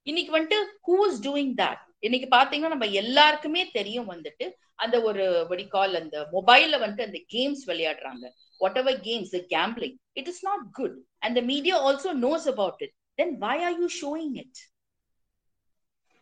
இன்னைக்கு 0.07 0.31
வந்துட்டு 0.37 0.59
ஹூ 0.87 0.97
இஸ் 1.09 1.21
டூயிங் 1.27 1.53
தட் 1.63 1.83
இன்னைக்கு 2.07 2.27
பாத்தீங்கன்னா 2.37 2.73
நம்ம 2.75 2.89
எல்லாருக்குமே 3.01 3.63
தெரியும் 3.77 4.09
வந்துட்டு 4.13 4.45
அந்த 4.83 4.95
ஒரு 5.09 5.23
வடிகால் 5.51 5.99
அந்த 6.01 6.17
மொபைல்ல 6.35 6.79
வந்துட்டு 6.83 7.07
அந்த 7.09 7.19
கேம்ஸ் 7.35 7.63
விளையாடுறாங்க 7.71 8.25
whatever 8.81 8.97
games 9.09 9.35
gambling 9.55 9.97
it 10.19 10.29
is 10.33 10.43
not 10.49 10.65
good 10.79 10.97
and 11.25 11.37
the 11.39 11.43
media 11.53 11.77
also 11.89 12.11
knows 12.27 12.47
about 12.53 12.81
it 12.87 12.95
then 13.21 13.35
why 13.45 13.55
are 13.69 13.77
you 13.83 13.89
showing 14.01 14.35
it 14.43 14.59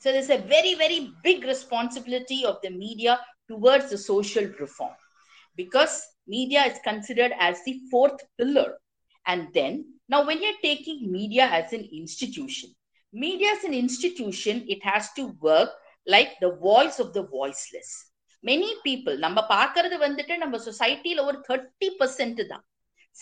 So 0.02 0.12
there's 0.12 0.30
a 0.30 0.38
very, 0.38 0.76
very 0.76 0.98
big 1.24 1.44
responsibility 1.44 2.46
of 2.46 2.58
the 2.62 2.70
media 2.70 3.14
towards 3.50 3.90
the 3.90 3.98
social 3.98 4.46
reform 4.60 4.92
because 5.58 5.94
media 6.28 6.64
is 6.64 6.78
considered 6.84 7.34
as 7.40 7.64
the 7.64 7.80
fourth 7.90 8.22
pillar. 8.38 8.78
And 9.26 9.48
then, 9.52 9.94
now 10.08 10.24
when 10.24 10.44
you're 10.44 10.62
taking 10.62 11.12
media 11.12 11.46
as 11.46 11.74
an 11.74 11.90
institution, 11.92 12.76
media 13.22 13.50
as 13.56 13.64
an 13.64 13.72
institution, 13.72 14.56
it 14.72 14.82
has 14.84 15.04
to 15.16 15.24
work 15.42 15.72
the 16.40 16.58
voice 16.60 17.02
of 17.02 17.14
the 17.14 17.22
voiceless 17.32 17.94
many 18.44 18.70
people 18.84 19.18
நம்ம 19.18 19.46
பார்க்கறது 19.50 19.96
வந்துட்டு 20.08 20.38
நம்ம 20.38 20.58
சொசைட்டில 20.58 21.24
ஒரு 21.24 21.46
thirty 21.48 21.88
percent 22.00 22.46
தான். 22.46 22.66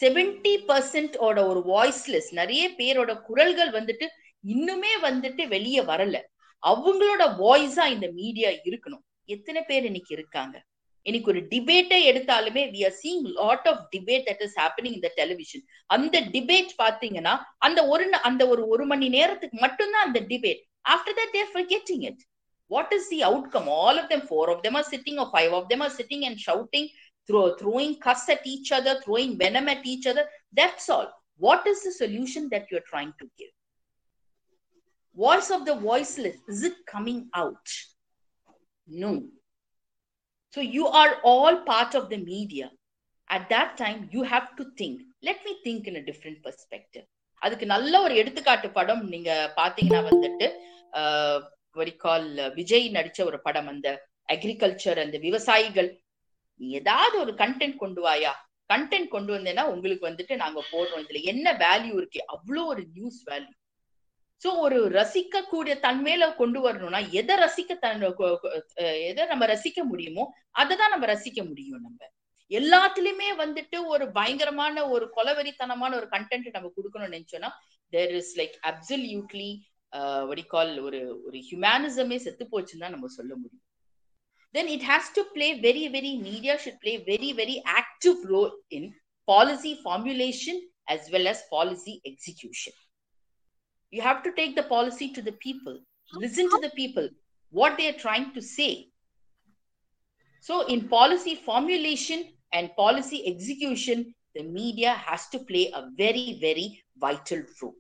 seventy 0.02 0.54
percent 0.68 1.18
ஒரு 1.46 1.64
voiceless 1.68 2.30
நிறைய 2.32 2.70
பேரோட 2.78 3.22
குரல்கள் 3.22 3.70
வந்துட்டு 3.70 4.08
இன்னுமே 4.48 4.94
வந்துட்டு 5.02 5.48
வெளியே 5.48 5.82
வரல. 5.82 6.22
அவங்களோட 6.68 7.24
வாய்ஸா 7.44 7.86
இந்த 7.88 8.10
மீடியா 8.12 8.50
இருக்கணும். 8.50 9.04
எத்தனை 9.26 9.62
பேர் 9.62 9.86
இன்னைக்கு 9.86 10.16
இருக்காங்க? 10.16 10.64
இன்னைக்கு 11.06 11.32
ஒரு 11.32 11.42
டிபேட்டை 11.52 11.98
எடுத்தாலுமே 12.10 12.62
we 12.74 12.82
are 12.90 12.98
seeing 13.00 13.24
lot 13.40 13.66
of 13.72 13.82
debate 13.94 14.26
that 14.28 14.44
is 14.46 14.56
happening 14.60 14.96
இந்த 14.98 15.10
டெலிவிஷன் 15.18 15.64
அந்த 15.90 16.22
டிபேட் 16.36 16.72
பாத்தீங்கன்னா 16.84 17.34
அந்த 17.68 17.80
ஒரு 17.94 18.06
அந்த 18.30 18.44
ஒரு 18.54 18.64
ஒரு 18.74 18.86
மணி 18.92 19.10
நேரத்துக்கு 19.18 19.58
மட்டும்தான் 19.66 20.06
அந்த 20.08 20.22
debate 20.32 20.62
after 20.86 21.18
that 21.20 21.34
they're 21.36 21.52
forgetting 21.56 22.06
it 22.12 22.22
what 22.72 22.94
is 22.98 23.10
the 23.14 23.20
outcome 23.56 23.68
all 23.80 24.00
of 24.04 24.10
them 24.14 24.26
four 24.30 24.52
of 24.54 24.64
them 24.68 24.78
are 24.82 24.88
sitting 24.94 25.20
or 25.24 25.32
five 25.34 25.54
of 25.60 25.68
them 25.74 25.84
are 25.88 25.94
sitting 26.00 26.24
and 26.30 26.42
shouting 26.48 26.90
throw 27.30 27.42
throwing 27.62 27.98
cuss 28.08 28.26
at 28.36 28.48
each 28.54 28.74
other 28.80 29.02
throwing 29.06 29.36
venom 29.44 29.70
at 29.76 29.86
each 29.94 30.10
other 30.14 30.30
that's 30.58 30.90
all 30.98 31.12
what 31.42 31.70
is 31.74 31.86
the 31.88 31.94
solution 32.00 32.50
that 32.56 32.68
you 32.72 32.78
are 32.82 32.90
trying 32.92 33.14
to 33.22 33.28
give 33.38 33.54
voice 35.18 35.52
of 35.52 35.66
the 35.66 35.76
voiceless 35.88 36.42
is 36.54 36.66
it 36.70 36.82
coming 36.94 37.22
out 37.42 37.74
no 38.88 39.14
so 40.54 40.62
you 40.76 40.86
are 41.02 41.12
all 41.32 41.56
part 41.72 41.94
of 42.00 42.06
the 42.14 42.20
media. 42.34 42.68
At 43.36 43.44
that 43.54 43.70
time 43.82 44.00
you 44.14 44.22
have 44.34 44.48
to 44.58 44.64
think. 44.80 44.96
Let 45.28 45.40
me 45.46 45.54
think 45.66 45.88
in 45.90 45.96
a 46.02 46.04
different 46.10 46.40
perspective. 46.48 47.06
அதுக்கு 47.46 47.66
நல்ல 47.74 47.94
ஒரு 48.06 48.14
எடுத்துக்காட்டு 48.22 48.68
படம் 48.78 49.02
நீங்க 49.14 49.32
பாத்தீங்கன்னா 49.60 50.02
வந்துட்டு 50.10 50.48
வரிகால் 51.80 52.30
விஜய் 52.58 52.88
நடிச்ச 52.98 53.20
ஒரு 53.30 53.38
படம் 53.48 53.70
அந்த 53.72 53.88
அக்ரிகல்ச்சர் 54.34 55.00
அந்த 55.04 55.18
விவசாயிகள். 55.28 55.90
நீ 56.60 56.68
ஏதாவது 56.80 57.16
ஒரு 57.24 57.34
கண்டென்ட் 57.42 57.78
கொண்டு 57.84 58.02
வாயா? 58.08 58.34
கண்டென்ட் 58.74 59.10
கொண்டு 59.16 59.32
வந்தேன்னா 59.36 59.64
உங்களுக்கு 59.74 60.08
வந்துட்டு 60.10 60.36
நாங்க 60.44 60.60
போடுறோம். 60.72 61.04
இதுல 61.04 61.22
என்ன 61.32 61.48
வேல்யூ 61.66 61.94
இருக்கு? 62.02 62.22
அவ்வளோ 62.36 62.64
ஒரு 62.74 62.84
நியூஸ் 62.98 63.20
வேல்யூ 63.32 63.54
சோ 64.44 64.50
ஒரு 64.60 64.90
ரசிக்க 64.90 65.42
கூடிய 65.48 65.74
தன்மையில 65.82 66.36
கொண்டு 66.36 66.62
வரணும்னா 66.62 67.00
எதை 67.20 67.36
ரசிக்க 67.36 67.78
தன் 67.80 68.02
எதை 69.10 69.26
நம்ம 69.26 69.46
ரசிக்க 69.46 69.84
முடியுமோ 69.84 70.24
அதை 70.52 70.78
தான் 70.78 70.90
நம்ம 70.90 71.06
ரசிக்க 71.14 71.48
முடியும் 71.48 71.82
நம்ம. 71.82 72.00
எல்லாத்துலயுமே 72.52 73.30
வந்துட்டு 73.38 73.78
ஒரு 73.86 74.12
பயங்கரமான 74.12 74.88
ஒரு 74.88 75.06
கொலவெறித்தனமான 75.16 75.92
ஒரு 75.96 76.08
கண்டென்ட் 76.12 76.50
நம்ம 76.52 76.72
கொடுக்கணும்னு 76.78 77.16
நினைச்சோம்னா 77.18 77.50
there 77.94 78.16
is 78.16 78.34
like 78.40 78.56
absolutely 78.64 79.52
call 80.48 80.80
ஒரு 80.80 81.00
ஒரு 81.26 81.38
ஹியூமனிசமே 81.38 82.16
செத்து 82.16 82.46
போச்சுன்னு 82.52 82.84
தான் 82.86 82.96
நம்ம 82.96 83.08
சொல்ல 83.08 83.34
முடியும். 83.36 83.64
Then 84.56 84.68
it 84.68 84.86
has 84.90 85.10
to 85.14 85.24
play 85.34 85.48
very 85.60 85.86
very 85.98 86.14
media 86.20 86.56
should 86.56 86.80
play 86.80 86.94
very 87.12 87.32
very 87.42 87.58
active 87.80 88.20
role 88.34 88.54
in 88.68 88.90
policy 89.28 89.74
formulation 89.84 90.62
as 90.88 91.04
well 91.12 91.28
as 91.28 91.40
policy 91.52 91.94
execution. 92.10 92.74
You 93.96 94.02
have 94.10 94.22
to 94.26 94.32
take 94.40 94.56
the 94.60 94.68
policy 94.76 95.08
to 95.16 95.22
the 95.28 95.36
people 95.48 95.76
listen 96.24 96.50
to 96.54 96.60
the 96.66 96.74
people 96.82 97.08
what 97.60 97.78
they 97.78 97.88
are 97.92 98.00
trying 98.06 98.28
to 98.38 98.42
say 98.42 98.72
so 100.48 100.56
in 100.74 100.88
policy 100.98 101.36
formulation 101.50 102.20
and 102.58 102.76
policy 102.84 103.20
execution 103.34 104.00
the 104.36 104.44
media 104.60 104.92
has 105.08 105.30
to 105.34 105.40
play 105.52 105.66
a 105.80 105.84
very 106.04 106.28
very 106.46 106.68
vital 107.06 107.42
role 107.62 107.76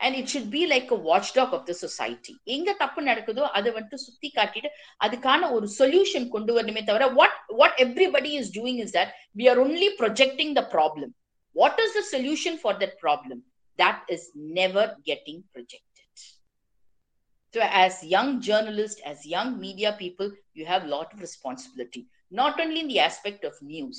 and 0.00 0.14
it 0.14 0.28
should 0.28 0.48
be 0.50 0.66
like 0.72 0.90
a 0.90 1.00
watchdog 1.08 1.52
of 1.56 1.62
the 1.68 1.76
society 1.84 2.34
எங்க 2.56 2.72
தப்பு 2.82 3.00
நடக்குதோ 3.08 3.44
அதை 3.58 3.70
வந்துட்டு 3.76 4.04
சுத்தி 4.06 4.28
காட்டிட்டு 4.38 4.70
அதுக்கான 5.04 5.50
ஒரு 5.56 5.66
solution 5.78 6.28
கொண்டு 6.34 6.52
வரணுமே 6.58 6.82
தவிர 6.90 7.06
what 7.20 7.34
what 7.60 7.72
everybody 7.86 8.32
is 8.42 8.48
doing 8.60 8.76
is 8.84 8.92
that 8.98 9.10
we 9.40 9.46
are 9.52 9.58
only 9.66 9.88
projecting 10.02 10.52
the 10.60 10.66
problem 10.76 11.10
what 11.62 11.76
is 11.84 11.92
the 11.98 12.04
solution 12.14 12.56
for 12.64 12.74
that 12.82 12.94
problem 13.06 13.38
that 13.78 14.00
is 14.08 14.22
never 14.58 14.84
getting 15.04 15.38
projected 15.54 15.84
so 17.54 17.60
as 17.82 17.94
young 18.06 18.30
journalists 18.40 19.00
as 19.04 19.26
young 19.26 19.50
media 19.58 19.92
people 19.98 20.28
you 20.54 20.66
have 20.66 20.84
a 20.84 20.92
lot 20.96 21.12
of 21.12 21.20
responsibility 21.20 22.02
not 22.32 22.60
only 22.60 22.80
in 22.80 22.88
the 22.88 23.00
aspect 23.00 23.44
of 23.44 23.54
news 23.64 23.98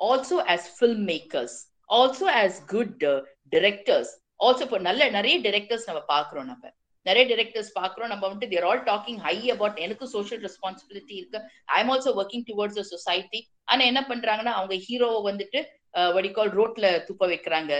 also 0.00 0.38
as 0.54 0.62
filmmakers 0.80 1.52
also 1.90 2.26
as 2.36 2.60
good 2.68 3.04
uh, 3.04 3.20
directors 3.52 4.08
also 4.40 4.62
இப்போ 4.64 4.78
நல்ல 4.86 5.02
நிறைய 5.10 5.36
directors 5.44 5.86
நம்ம 5.88 6.00
பாக்குறோம் 6.10 6.48
நம்ம 6.50 6.72
நிறைய 7.06 7.24
directors 7.30 7.70
பாக்குறோம் 7.78 8.10
நம்ம 8.12 8.22
வந்துட்டு 8.26 8.50
they're 8.52 8.66
all 8.70 8.82
talking 8.88 9.20
high 9.26 9.34
about 9.54 9.78
எனக்கு 9.84 10.06
சோஷியல் 10.14 10.42
ரெஸ்பான்சிபிலிட்டி 10.46 11.14
இருக்கு 11.20 11.38
I 11.76 11.78
am 11.82 11.90
also 11.94 12.12
working 12.20 12.44
towards 12.50 12.80
a 12.82 12.86
society 12.94 13.40
ஆனா 13.72 13.82
என்ன 13.90 14.00
பண்றாங்கன்னா 14.10 14.54
அவங்க 14.58 14.76
ஹீரோவை 14.86 15.20
வந்துட்டு 15.30 15.60
வடிகால் 16.16 16.52
ரோட்ல 16.58 16.86
துப்ப 17.08 17.28
வைக்கிறாங்க 17.32 17.72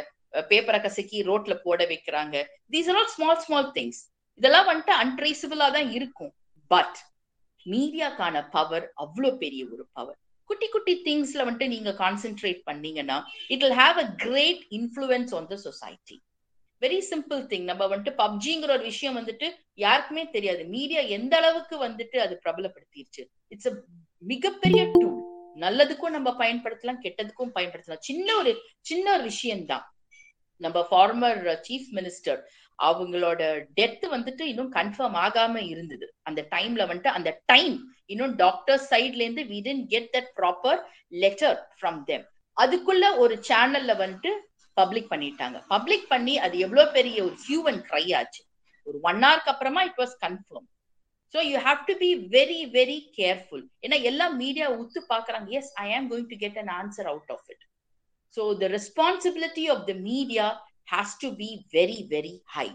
பேப்பரை 0.43 0.81
கசக்கி 0.83 1.19
ரோட்ல 1.23 1.55
போட 1.63 1.85
வைக்கிறாங்க. 1.85 2.37
These 2.71 2.89
are 2.89 2.97
all 2.97 3.13
small 3.15 3.41
small 3.47 3.71
things 3.73 4.01
இதெல்லாம் 4.41 4.69
வந்துட்டு 4.71 4.95
அன்ட்ரேசபிளா 5.03 5.69
தான் 5.73 5.91
இருக்கும். 5.91 6.33
பட் 6.71 6.97
மீடியாக்கான 7.67 8.49
பவர் 8.51 8.93
அவ்வளோ 9.05 9.31
பெரிய 9.37 9.63
ஒரு 9.73 9.85
பவர் 9.93 10.19
குட்டி 10.51 10.67
குட்டி 10.69 10.93
திங்ஸ்ல 11.07 11.45
வந்துட்டு 11.47 11.69
நீங்க 11.69 11.91
கான்சென்ட்ரேட் 11.91 12.61
பண்ணீங்கன்னா 12.65 13.17
it 13.49 13.63
will 13.63 13.79
have 13.85 13.97
a 14.05 14.09
great 14.17 14.63
influence 14.71 15.33
on 15.35 15.47
the 15.47 15.57
society 15.57 16.17
very 16.83 16.99
simple 17.11 17.41
thing 17.47 17.65
நம்ம 17.65 17.83
வந்துட்டு 17.87 18.13
பப்ஜிங்கிற 18.17 18.71
ஒரு 18.71 18.83
விஷயம் 18.83 19.17
வந்துட்டு 19.17 19.47
யாருக்குமே 19.75 20.25
தெரியாது. 20.31 20.63
மீடியா 20.65 21.01
எந்த 21.01 21.37
அளவுக்கு 21.37 21.77
வந்துட்டு 21.79 22.19
அது 22.19 22.41
பிரபலப்படுத்திருச்சு. 22.45 23.23
இட்ஸ் 23.49 23.67
அ 23.67 23.75
மிகப்பெரிய 24.25 24.83
டூல் 24.93 25.17
நல்லதுக்கும் 25.57 26.15
நம்ம 26.17 26.31
பயன்படுத்தலாம் 26.39 27.03
கெட்டதுக்கும் 27.05 27.55
பயன்படுத்தலாம். 27.55 28.03
சின்ன 28.11 28.37
ஒரு 28.37 28.53
சின்ன 28.81 29.13
ஒரு 29.13 29.23
விஷயம்தான். 29.23 29.85
நம்ம 30.61 30.79
ஃபார்மர் 30.91 31.41
சீஃப் 31.67 31.91
மினிஸ்டர் 31.93 32.41
அவங்களோட 32.79 33.43
டெத் 33.79 34.05
வந்துட்டு 34.15 34.43
இன்னும் 34.43 34.73
கன்ஃபார்ம் 34.73 35.17
ஆகாம 35.25 35.55
இருந்தது. 35.73 36.07
அந்த 36.23 36.41
டைம்ல 36.55 36.83
வந்துட்டு 36.89 37.17
அந்த 37.19 37.31
டைம் 37.47 37.77
இன்னும் 38.07 38.35
டாக்டர் 38.37 38.81
சைட்ல 38.91 39.25
இருந்து 39.25 39.45
we 39.53 39.61
didn't 39.69 39.87
get 39.87 40.11
that 40.17 40.31
proper 40.37 40.81
letter 41.23 41.59
from 41.77 42.01
them 42.05 42.27
அதுக்குள்ள 42.57 43.07
ஒரு 43.17 43.35
சேனல்ல 43.49 43.95
வந்துட்டு 44.03 44.33
பப்ளிக் 44.77 45.11
பண்ணிட்டாங்க. 45.13 45.59
பப்ளிக் 45.69 46.09
பண்ணி 46.09 46.35
அது 46.39 46.55
எவ்வளவு 46.59 46.93
பெரிய 46.93 47.19
ஒரு 47.25 47.37
ஹியூமன் 47.47 47.81
ட்ரை 47.89 48.05
ஆச்சு. 48.15 48.43
ஒரு 48.87 48.99
ஒன் 49.03 49.23
ஹவருக்கு 49.25 49.53
அப்புறமா 49.53 49.81
it 49.85 50.01
was 50.03 50.17
confirm 50.25 50.67
so 51.35 51.39
you 51.49 51.57
have 51.69 51.81
to 51.89 51.95
be 52.03 52.11
very 52.35 52.61
very 52.77 52.99
careful 53.19 53.65
ஏன்னா 53.85 53.97
எல்லா 54.03 54.27
மீடியா 54.43 54.67
உத்து 54.83 55.01
பாக்குறாங்க 55.15 55.49
yes 55.59 55.73
I 55.85 55.89
am 55.95 56.07
going 56.13 56.29
to 56.33 56.39
get 56.45 56.59
an 56.63 56.73
answer 56.81 57.09
out 57.13 57.33
of 57.37 57.49
it 57.55 57.65
so 58.38 58.44
the 58.62 58.68
responsibility 58.76 59.66
of 59.74 59.84
the 59.88 59.96
media 60.06 60.46
has 60.88 61.16
to 61.24 61.30
be 61.42 61.50
very 61.74 62.00
very 62.14 62.36
high 62.56 62.68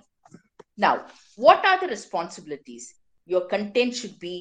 now 0.79 1.01
what 1.39 1.67
are 1.71 1.81
the 1.83 1.89
responsibilities 1.95 2.89
your 3.29 3.49
content 3.55 3.97
should 4.01 4.19
be 4.21 4.35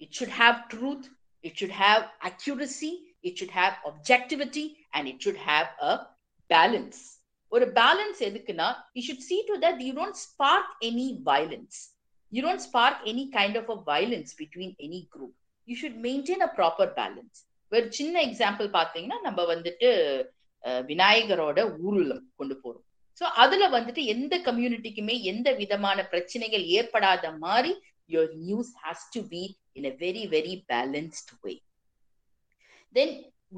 it 0.00 0.14
should 0.18 0.36
have 0.40 0.56
truth 0.72 1.06
it 1.44 1.56
should 1.60 1.78
have 1.80 2.00
accuracy 2.30 2.92
it 3.24 3.38
should 3.40 3.56
have 3.58 3.74
objectivity 3.90 4.66
and 4.92 5.04
it 5.08 5.18
should 5.20 5.40
have 5.46 5.68
a 5.84 5.94
balance 6.50 6.98
ஒரு 7.52 7.66
balance 7.78 8.18
எதுக்குன்னா 8.26 8.66
you 8.96 9.02
should 9.06 9.24
see 9.28 9.40
to 9.46 9.54
that 9.62 9.78
you 9.80 9.92
don't 9.94 10.18
spark 10.18 10.66
any 10.82 11.06
violence 11.24 11.76
you 12.32 12.42
don't 12.42 12.62
spark 12.62 12.96
any 13.04 13.24
kind 13.30 13.54
of 13.56 13.66
a 13.68 13.80
violence 13.86 14.30
between 14.34 14.70
any 14.80 15.00
group 15.14 15.32
you 15.68 15.76
should 15.76 15.96
maintain 16.00 16.40
a 16.42 16.52
proper 16.58 16.86
balance 16.98 17.38
ஒரு 17.72 17.86
சின்ன 17.98 18.22
example 18.28 18.68
பாத்தீங்கன்னா 18.76 19.18
நம்ம 19.22 19.40
வந்துட்டு 19.52 19.88
அஹ், 20.04 20.22
விநாயகரோட 20.89 21.59
ஊர்வலம் 21.85 22.23
கொண்டு 22.35 22.55
போறோம் 22.63 22.85
சோ 23.21 23.25
அதுல 23.43 23.65
வந்துட்டு 23.69 24.01
எந்த 24.13 24.35
கம்யூனிட்டிக்குமே 24.47 25.15
எந்த 25.31 25.49
விதமான 25.61 25.99
பிரச்சனைகள் 26.13 26.65
ஏற்படாத 26.77 27.31
மாதிரி 27.37 27.71
your 28.09 28.33
news 28.41 28.73
has 28.83 29.05
to 29.15 29.21
be 29.33 29.43
in 29.79 29.87
a 29.91 29.93
very 30.03 30.25
very 30.35 30.55
balanced 30.73 31.31
way 31.45 31.55
then 32.95 33.15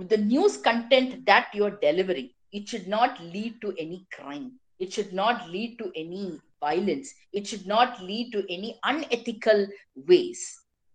the 0.10 0.20
news 0.28 0.58
content 0.70 1.16
that 1.32 1.52
you're 1.60 1.78
delivering 1.88 2.32
it 2.58 2.70
should 2.74 2.90
not 2.98 3.18
lead 3.36 3.60
to 3.66 3.72
any 3.86 4.00
crime 4.18 4.48
it 4.80 4.94
should 4.94 5.14
not 5.14 5.50
lead 5.50 5.78
to 5.80 5.86
any 5.96 6.26
violence 6.62 7.08
it 7.34 7.48
should 7.48 7.66
not 7.68 8.02
lead 8.02 8.32
to 8.32 8.40
any 8.48 8.80
unethical 8.84 9.60
ways 10.08 10.42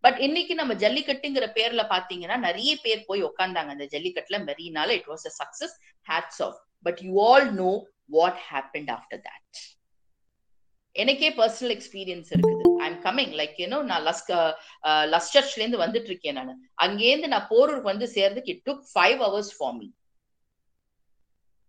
but 0.04 0.18
இன்னைக்கு 0.26 0.54
நம்ம 0.60 0.72
ஜல்லிக்கட்டுங்கிற 0.82 1.46
பேர்ல 1.58 1.82
பாத்தீங்கன்னா 1.94 2.36
நிறைய 2.46 2.72
பேர் 2.84 3.06
போய் 3.10 3.26
உட்கார்ந்தாங்க 3.28 3.72
அந்த 3.74 3.86
ஜல்லிக்கட்டுல 3.94 4.38
மெரினால 4.50 4.88
it 4.98 5.08
was 5.12 5.26
a 5.30 5.32
success 5.40 5.74
hats 6.10 6.42
off 6.46 6.58
but 6.86 7.00
you 7.06 7.14
all 7.28 7.48
know 7.62 7.70
what 8.16 8.40
happen 8.50 8.90
after 8.96 9.22
that 9.28 9.60
எனக்கே 11.02 11.28
பர்சனல் 11.38 11.72
எக்ஸ்பீரியன்ஸ் 11.76 12.30
இருக்குது. 12.34 12.64
I 12.84 12.86
am 12.90 13.00
coming 13.06 13.32
like 13.40 13.54
you know 13.62 13.78
நான் 13.90 14.04
லஸ்க 14.08 14.30
லஸ்டர்ஸ்ல 15.14 15.62
இருந்து 15.62 15.82
வந்துட்டு 15.84 16.10
இருக்கேன் 16.12 16.38
நான். 16.38 16.52
அங்கேருந்து 16.86 17.32
நான் 17.34 17.50
போரூருக்கு 17.54 17.92
வந்து 17.92 18.08
சேர்றதுக்கு 18.16 18.54
it 18.54 18.66
took 18.70 18.84
five 18.94 19.18
hours 19.26 19.52
for 19.58 19.76
me 19.80 19.88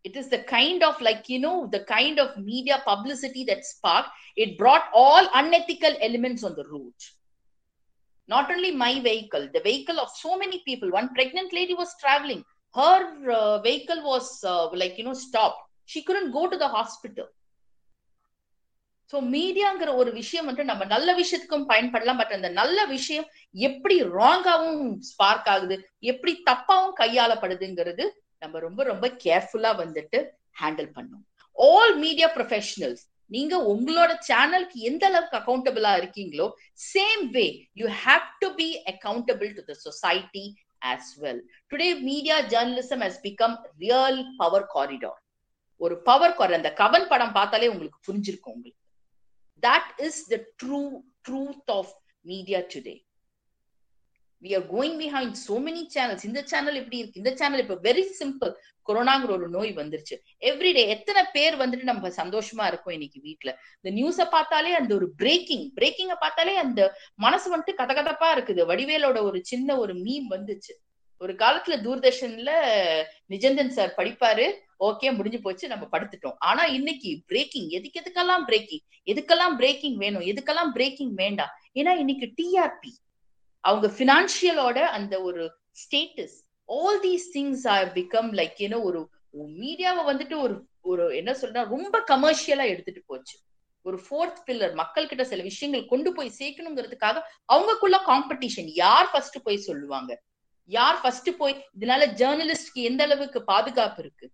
it 0.08 0.16
is 0.20 0.26
the 0.34 0.40
kind 0.56 0.82
of 0.88 0.96
like 1.08 1.26
you 1.32 1.38
know 1.44 1.58
the 1.76 1.80
kind 1.92 2.18
of 2.24 2.30
media 2.48 2.78
publicity 2.88 3.44
that 3.50 3.62
sparked. 3.74 4.10
It 4.44 4.50
brought 4.62 4.86
all 5.02 5.26
unethical 5.42 5.94
elements 6.08 6.42
on 6.48 6.56
the 6.60 6.66
route 6.72 7.04
not 8.30 8.50
only 8.54 8.72
my 8.84 8.94
vehicle 9.08 9.46
the 9.56 9.62
vehicle 9.62 10.00
of 10.00 10.10
so 10.24 10.32
many 10.38 10.60
people 10.68 10.90
one 10.92 11.10
pregnant 11.18 11.52
lady 11.54 11.74
was 11.74 11.92
traveling 12.04 12.42
her 12.76 13.00
uh, 13.32 13.56
vehicle 13.60 14.02
was 14.12 14.28
uh, 14.44 14.66
like 14.82 14.98
you 14.98 15.06
know 15.08 15.18
stopped 15.26 15.62
she 15.90 16.02
couldn't 16.04 16.32
go 16.32 16.44
to 16.48 16.58
the 16.58 16.72
hospital 16.78 17.28
so 19.14 19.20
மீடியாங்கிற 19.34 19.90
ஒரு 20.02 20.12
விஷயம் 20.20 20.48
வந்து 20.50 20.64
நம்ம 20.70 20.84
நல்ல 20.94 21.10
விஷயத்துக்கும் 21.20 21.66
பயன்படலாம் 21.72 22.20
but 22.22 22.34
அந்த 22.38 22.50
நல்ல 22.60 22.80
விஷயம் 22.94 23.26
எப்படி 23.68 23.96
ராங்காவும் 24.20 24.80
ஸ்பார்க் 25.10 25.50
ஆகுது 25.54 25.76
எப்படி 26.12 26.34
தப்பாவும் 26.50 26.96
கையாளப்படுதுங்கிறது 27.02 28.06
நம்ம 28.42 28.60
ரொம்ப 28.60 28.84
ரொம்ப 28.92 29.08
கேர்ஃபுல்லா 29.26 29.72
வந்துட்டு 29.82 30.20
ஹேண்டில் 30.62 30.90
பண்ணும் 30.96 31.24
ஆல் 31.58 31.94
மீடியா 32.06 32.30
ப்ரொஃபஷனல்ஸ் 32.38 33.04
நீங்க 33.34 33.56
உங்களோட 33.74 34.12
சேனலுக்கு 34.28 34.78
எந்த 34.82 35.04
அளவுக்கு 35.06 35.38
அக்கௌண்டபிளா 35.38 35.92
இருக்கீங்களோ 36.02 36.48
same 36.94 37.24
way 37.32 37.46
you 37.74 37.88
have 38.04 38.28
to 38.40 38.50
be 38.56 38.68
accountable 38.94 39.52
to 39.54 39.64
the 39.64 39.76
society 39.80 40.46
as 40.86 41.12
well 41.20 41.42
today 41.72 41.90
media 42.02 42.38
journalism 42.48 43.04
has 43.06 43.22
become 43.24 43.56
real 43.78 44.22
power 44.38 44.70
corridor 44.76 45.20
ஒரு 45.82 45.96
பவர் 46.02 46.36
கார் 46.36 46.54
அந்த 46.54 46.70
கவன் 46.74 47.08
படம் 47.08 47.34
பார்த்தாலே 47.34 47.68
உங்களுக்கு 47.68 48.00
புரிஞ்சிருக்கும் 48.08 48.56
உங்களுக்கு. 48.56 48.82
That 49.64 49.90
is 50.08 50.22
the 50.28 50.38
true 50.62 50.82
truth 51.28 51.72
of 51.72 51.94
media 52.26 52.60
today 52.74 52.96
we 54.44 54.52
are 54.58 54.68
going 54.76 54.98
behind 55.02 55.36
so 55.48 55.56
many 55.68 55.82
channels 55.96 56.26
இந்த 56.30 56.42
channel 56.52 56.78
இப்படி 56.82 56.98
இருக்கு? 57.02 57.22
இந்த 57.24 57.32
சேனல் 57.42 57.64
இப்ப 57.66 57.78
வெரி 57.88 58.04
சிம்பிள் 58.20 58.54
கொரோனாங்கிற 58.88 59.32
ஒரு 59.38 59.48
நோய் 59.50 59.72
வந்துருச்சு. 59.76 60.16
எவ்ரிடே 60.50 60.82
எத்தனை 60.96 61.22
பேர் 61.36 61.56
வந்துட்டு 61.62 61.86
நம்ம 61.92 62.10
சந்தோஷமா 62.22 62.66
இருக்கோம் 62.72 62.94
இன்னைக்கு 62.94 63.20
வீட்டுல 63.28 63.52
இந்த 63.82 63.92
நியூஸ 64.00 64.26
பார்த்தாலே 64.30 64.72
அந்த 64.74 64.92
ஒரு 64.96 65.08
பிரேக்கிங் 65.22 65.66
பிரேக்கிங்க 65.78 66.16
பார்த்தாலே 66.20 66.56
அந்த 66.56 66.82
மனசு 67.16 67.48
வந்துட்டு 67.54 67.80
கதகதப்பா 67.82 68.30
இருக்குது. 68.36 68.62
வடிவேலோட 68.72 69.22
ஒரு 69.22 69.40
சின்ன 69.52 69.78
ஒரு 69.78 69.94
மீம் 69.94 70.28
வந்துச்சு. 70.30 70.74
ஒரு 71.22 71.34
காலத்துல 71.34 71.76
தூர்தர்ஷன்ல 71.86 72.52
நிஜந்தன் 73.34 73.74
சார் 73.78 73.94
படிப்பாரு. 73.98 74.46
ஓகே 74.88 75.10
முடிஞ்சு 75.18 75.40
போச்சு. 75.42 75.66
நம்ம 75.68 75.88
படுத்துட்டோம். 75.92 76.36
ஆனா 76.50 76.64
இன்னைக்கு 76.78 77.12
பிரேக்கிங் 77.28 77.70
எதுக்கு 77.70 78.02
எதுக்கெல்லாம் 78.02 78.44
பிரேக்கிங் 78.50 78.84
எதுக்கெல்லாம் 79.12 79.56
பிரேக்கிங் 79.62 79.98
வேணும்? 79.98 80.26
எதுக்கெல்லாம் 80.32 80.74
பிரேக்கிங் 80.74 81.14
வேண்டாம்? 81.14 81.54
ஏன்னா 81.76 81.94
இன்னைக்கு 82.04 82.28
டிஆர்பி 82.40 82.92
அவங்க 83.64 83.88
ஃபினான்ஷியலோட 83.98 84.80
அந்த 84.98 85.16
ஒரு 85.22 85.44
status 85.82 86.38
all 86.70 87.00
these 87.06 87.28
things 87.36 87.66
are 87.76 87.90
become 87.94 88.30
like 88.40 88.60
ஏன்னா 88.66 88.80
ஒரு 88.88 89.02
மீடியாவை 89.64 90.04
வந்துட்டு 90.12 90.36
ஒரு 90.46 90.56
ஒரு 90.92 91.04
என்ன 91.16 91.32
சொல்றா 91.32 91.62
ரொம்ப 91.68 91.96
கமர்ஷியலா 92.12 92.66
எடுத்துட்டு 92.74 93.02
போச்சு. 93.06 93.36
ஒரு 93.86 93.98
ஃபோர்த் 94.06 94.42
பில்லர் 94.48 94.74
மக்கள் 94.74 95.08
கிட்ட 95.08 95.24
சில 95.24 95.42
விஷயங்கள் 95.44 95.90
கொண்டு 95.92 96.10
போய் 96.14 96.38
சேர்க்கணுங்கிறதுக்காக 96.40 97.22
அவங்களுக்குள்ள 97.54 97.98
காம்படிஷன் 98.10 98.70
யார் 98.82 99.10
ஃபர்ஸ்ட் 99.12 99.38
போய் 99.44 99.66
சொல்லுவாங்க? 99.68 100.12
யார் 100.70 101.00
ஃபர்ஸ்ட் 101.02 101.30
போய் 101.38 101.56
இதனால 101.80 102.04
ஜேர்னலிஸ்ட்க்கு 102.22 102.82
எந்த 102.90 103.02
அளவுக்கு 103.04 103.40
பாதுகாப்பு 103.44 104.02
இருக்கு? 104.04 104.28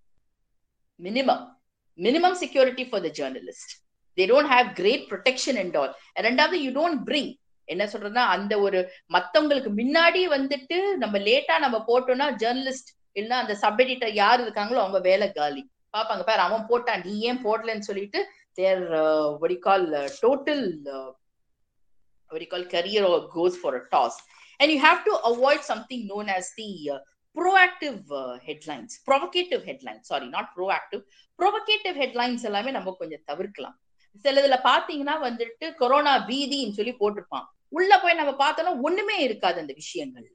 Minimum 0.99 1.45
minimum 1.99 2.37
security 2.41 2.85
for 2.89 3.03
the 3.07 3.11
journalist 3.19 3.73
they 4.17 4.25
don't 4.31 4.51
have 4.55 4.69
great 4.73 5.05
protection 5.11 5.59
and 5.63 5.77
all 5.81 5.93
ரெண்டாவது 6.19 6.59
யூ 6.65 6.71
டோன்ட் 6.79 7.01
பிரிங் 7.05 7.31
என்ன 7.73 7.83
சொல்றதுன்னா 7.93 8.25
அந்த 8.35 8.53
ஒரு 8.65 8.79
மத்தவங்களுக்கு 9.15 9.71
முன்னாடி 9.81 10.21
வந்துட்டு 10.37 10.77
நம்ம 11.03 11.17
லேட்டா 11.27 11.55
நம்ம 11.65 11.77
போட்டோம்னா 11.89 12.27
ஜேர்னலிஸ்ட் 12.43 12.91
இல்லைன்னா 13.15 13.39
அந்த 13.43 13.53
சப் 13.63 13.81
எடிட்டர் 13.83 14.13
யார் 14.21 14.43
இருக்காங்களோ 14.45 14.81
அவங்க 14.83 14.99
வேலை 15.09 15.27
காலி. 15.39 15.63
பாப்பாங்க 15.97 16.23
பாரு 16.25 16.41
அவன் 16.47 16.67
போட்டான். 16.71 17.03
நீ 17.05 17.13
ஏன் 17.29 17.43
போடலன்னு 17.45 17.87
சொல்லிட்டு 17.89 18.19
their 18.59 18.83
call 19.67 19.87
total 20.23 20.65
call 22.51 22.67
career 22.73 23.07
goes 23.35 23.57
for 23.61 23.77
a 23.79 23.83
toss 23.95 24.17
and 24.59 24.71
you 24.73 24.79
have 24.87 24.99
to 25.07 25.13
avoid 25.31 25.65
something 25.71 26.05
known 26.13 26.29
as 26.37 26.51
the 26.59 26.67
proactive 27.35 27.99
headlines 28.47 28.93
provocative 29.09 29.61
headlines 29.69 30.07
sorry 30.11 30.27
not 30.35 30.49
proactive 30.57 31.01
provocative 31.39 31.97
headlines 32.01 32.45
எல்லாமே 32.49 32.71
நம்ம 32.77 32.95
கொஞ்சம் 33.01 33.25
தவிர்க்கலாம். 33.31 33.77
சிலதுல 34.25 34.55
பாத்தீங்கன்னா 34.69 35.15
வந்துட்டு 35.27 35.65
கொரோனா 35.81 36.13
பீதின்னு 36.29 36.77
சொல்லி 36.77 36.93
போட்டிருப்பான். 37.01 37.47
உள்ள 37.77 37.91
போய் 38.03 38.19
நம்ம 38.19 38.33
பார்த்தோம்னா 38.43 38.73
ஒண்ணுமே 38.89 39.17
இருக்காது 39.29 39.59
அந்த 39.63 39.73
விஷயங்கள் 39.83 40.27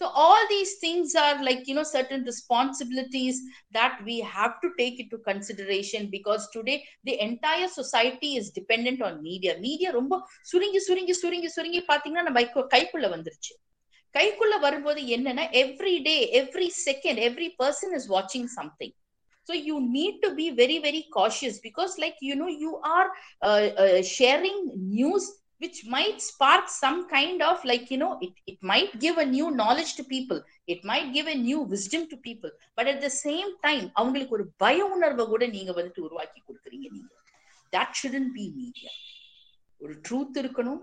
so 0.00 0.06
all 0.22 0.42
these 0.52 0.70
things 0.82 1.14
are 1.22 1.34
like 1.46 1.66
you 1.68 1.74
know 1.76 1.84
certain 1.96 2.22
responsibilities 2.30 3.36
that 3.76 3.94
we 4.06 4.14
have 4.20 4.54
to 4.62 4.68
take 4.78 4.96
into 5.02 5.18
consideration 5.28 6.02
because 6.14 6.42
today 6.54 6.76
the 7.08 7.14
entire 7.26 7.68
society 7.68 8.30
is 8.40 8.46
dependent 8.60 9.00
on 9.08 9.12
media 9.28 9.52
media 9.66 9.90
ரொம்ப 9.98 10.16
சுருங்கி 10.50 10.80
சுருங்கி 10.88 11.16
சுருங்கி 11.22 11.50
சுருங்கி 11.56 11.82
பாத்தீங்கன்னா 11.90 12.26
நம்ம 12.28 12.64
கைக்குள்ள 12.74 13.08
வந்துருச்சு 13.16 13.54
கைக்குள்ள 14.14 14.56
வரும்போது 14.66 15.02
என்னன்னா 15.16 15.44
every 15.62 15.94
day 16.08 16.16
every 16.40 16.68
second 16.88 17.20
every 17.28 17.50
person 17.62 17.94
is 18.00 18.10
வாட்சிங் 18.16 18.50
something 18.58 18.96
so 19.48 19.52
you 19.68 19.76
need 19.94 20.14
to 20.24 20.28
be 20.34 20.44
very 20.50 20.76
very 20.78 21.00
cautious 21.16 21.54
because 21.60 21.92
like 22.02 22.18
you 22.20 22.34
know 22.40 22.50
you 22.64 22.72
are 22.96 23.06
uh, 23.48 23.68
uh, 23.84 24.02
sharing 24.16 24.58
news 24.98 25.24
which 25.62 25.78
might 25.94 26.18
spark 26.28 26.64
some 26.82 26.98
kind 27.14 27.40
of 27.48 27.56
like 27.70 27.84
you 27.92 27.98
know 28.02 28.12
it, 28.26 28.34
it 28.52 28.58
might 28.70 28.92
give 29.04 29.16
a 29.24 29.26
new 29.34 29.48
knowledge 29.58 29.92
to 29.98 30.04
people 30.14 30.38
it 30.74 30.80
might 30.90 31.08
give 31.16 31.26
a 31.34 31.38
new 31.48 31.60
wisdom 31.74 32.02
to 32.12 32.16
people 32.28 32.52
but 32.78 32.86
at 32.92 33.00
the 33.06 33.12
same 33.24 33.50
time 33.66 33.86
அவங்களுக்கு 34.00 34.36
ஒரு 34.38 34.46
பய 34.64 34.86
உணர்வை 34.94 35.26
கூட 35.32 35.46
நீங்க 35.56 35.72
வந்துட்டு 35.78 36.04
உருவாக்கி 36.08 36.40
கொடுக்குறீங்க 36.48 36.88
நீங்க 36.96 37.10
that 37.72 37.90
shouldn't 38.00 38.32
be 38.38 38.46
media 38.60 38.92
ஒரு 39.84 39.94
ட்ரூத் 40.08 40.36
இருக்கணும் 40.42 40.82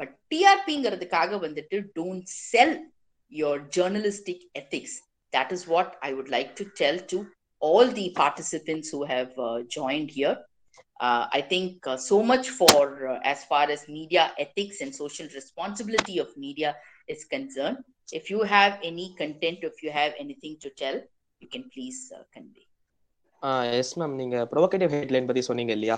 பட் 0.00 0.14
டிஆர்பிங்கிறதுக்காக 0.32 1.38
வந்துட்டு 1.46 1.78
don't 1.98 2.30
sell 2.50 2.76
your 3.32 3.60
journalistic 3.76 4.44
ethics 4.60 4.96
that 5.32 5.52
is 5.56 5.66
what 5.74 5.92
I 6.08 6.10
would 6.18 6.32
like 6.36 6.50
to 6.60 6.66
tell 6.82 7.02
to 7.12 7.20
all 7.62 7.86
the 7.96 8.04
participants 8.18 8.88
who 8.92 9.00
have 9.04 9.32
uh, 9.46 9.58
joined 9.74 10.10
here 10.18 10.36
uh, 11.00 11.24
I 11.32 11.42
think 11.52 11.86
uh, 11.86 11.96
so 11.98 12.18
much 12.22 12.46
for 12.60 12.80
uh, 13.06 13.18
as 13.24 13.40
far 13.44 13.64
as 13.74 13.80
media 13.88 14.24
ethics 14.38 14.80
and 14.80 14.92
social 14.94 15.28
responsibility 15.38 16.16
of 16.18 16.28
media 16.38 16.70
is 17.08 17.22
concerned. 17.36 17.78
If 18.18 18.24
you 18.32 18.40
have 18.52 18.72
any 18.82 19.06
content, 19.20 19.58
if 19.62 19.76
you 19.84 19.90
have 19.92 20.12
anything 20.18 20.54
to 20.64 20.70
tell, 20.82 20.96
you 21.42 21.48
can 21.54 21.64
please 21.76 22.00
uh, 22.16 22.24
convey. 22.36 22.66
Yes 23.80 23.92
ma'am 24.00 24.14
நீங்க 24.20 24.36
provocative 24.50 24.90
headline 24.94 25.28
பத்தி 25.28 25.42
சொன்னீங்க 25.46 25.72
இல்லையா. 25.78 25.96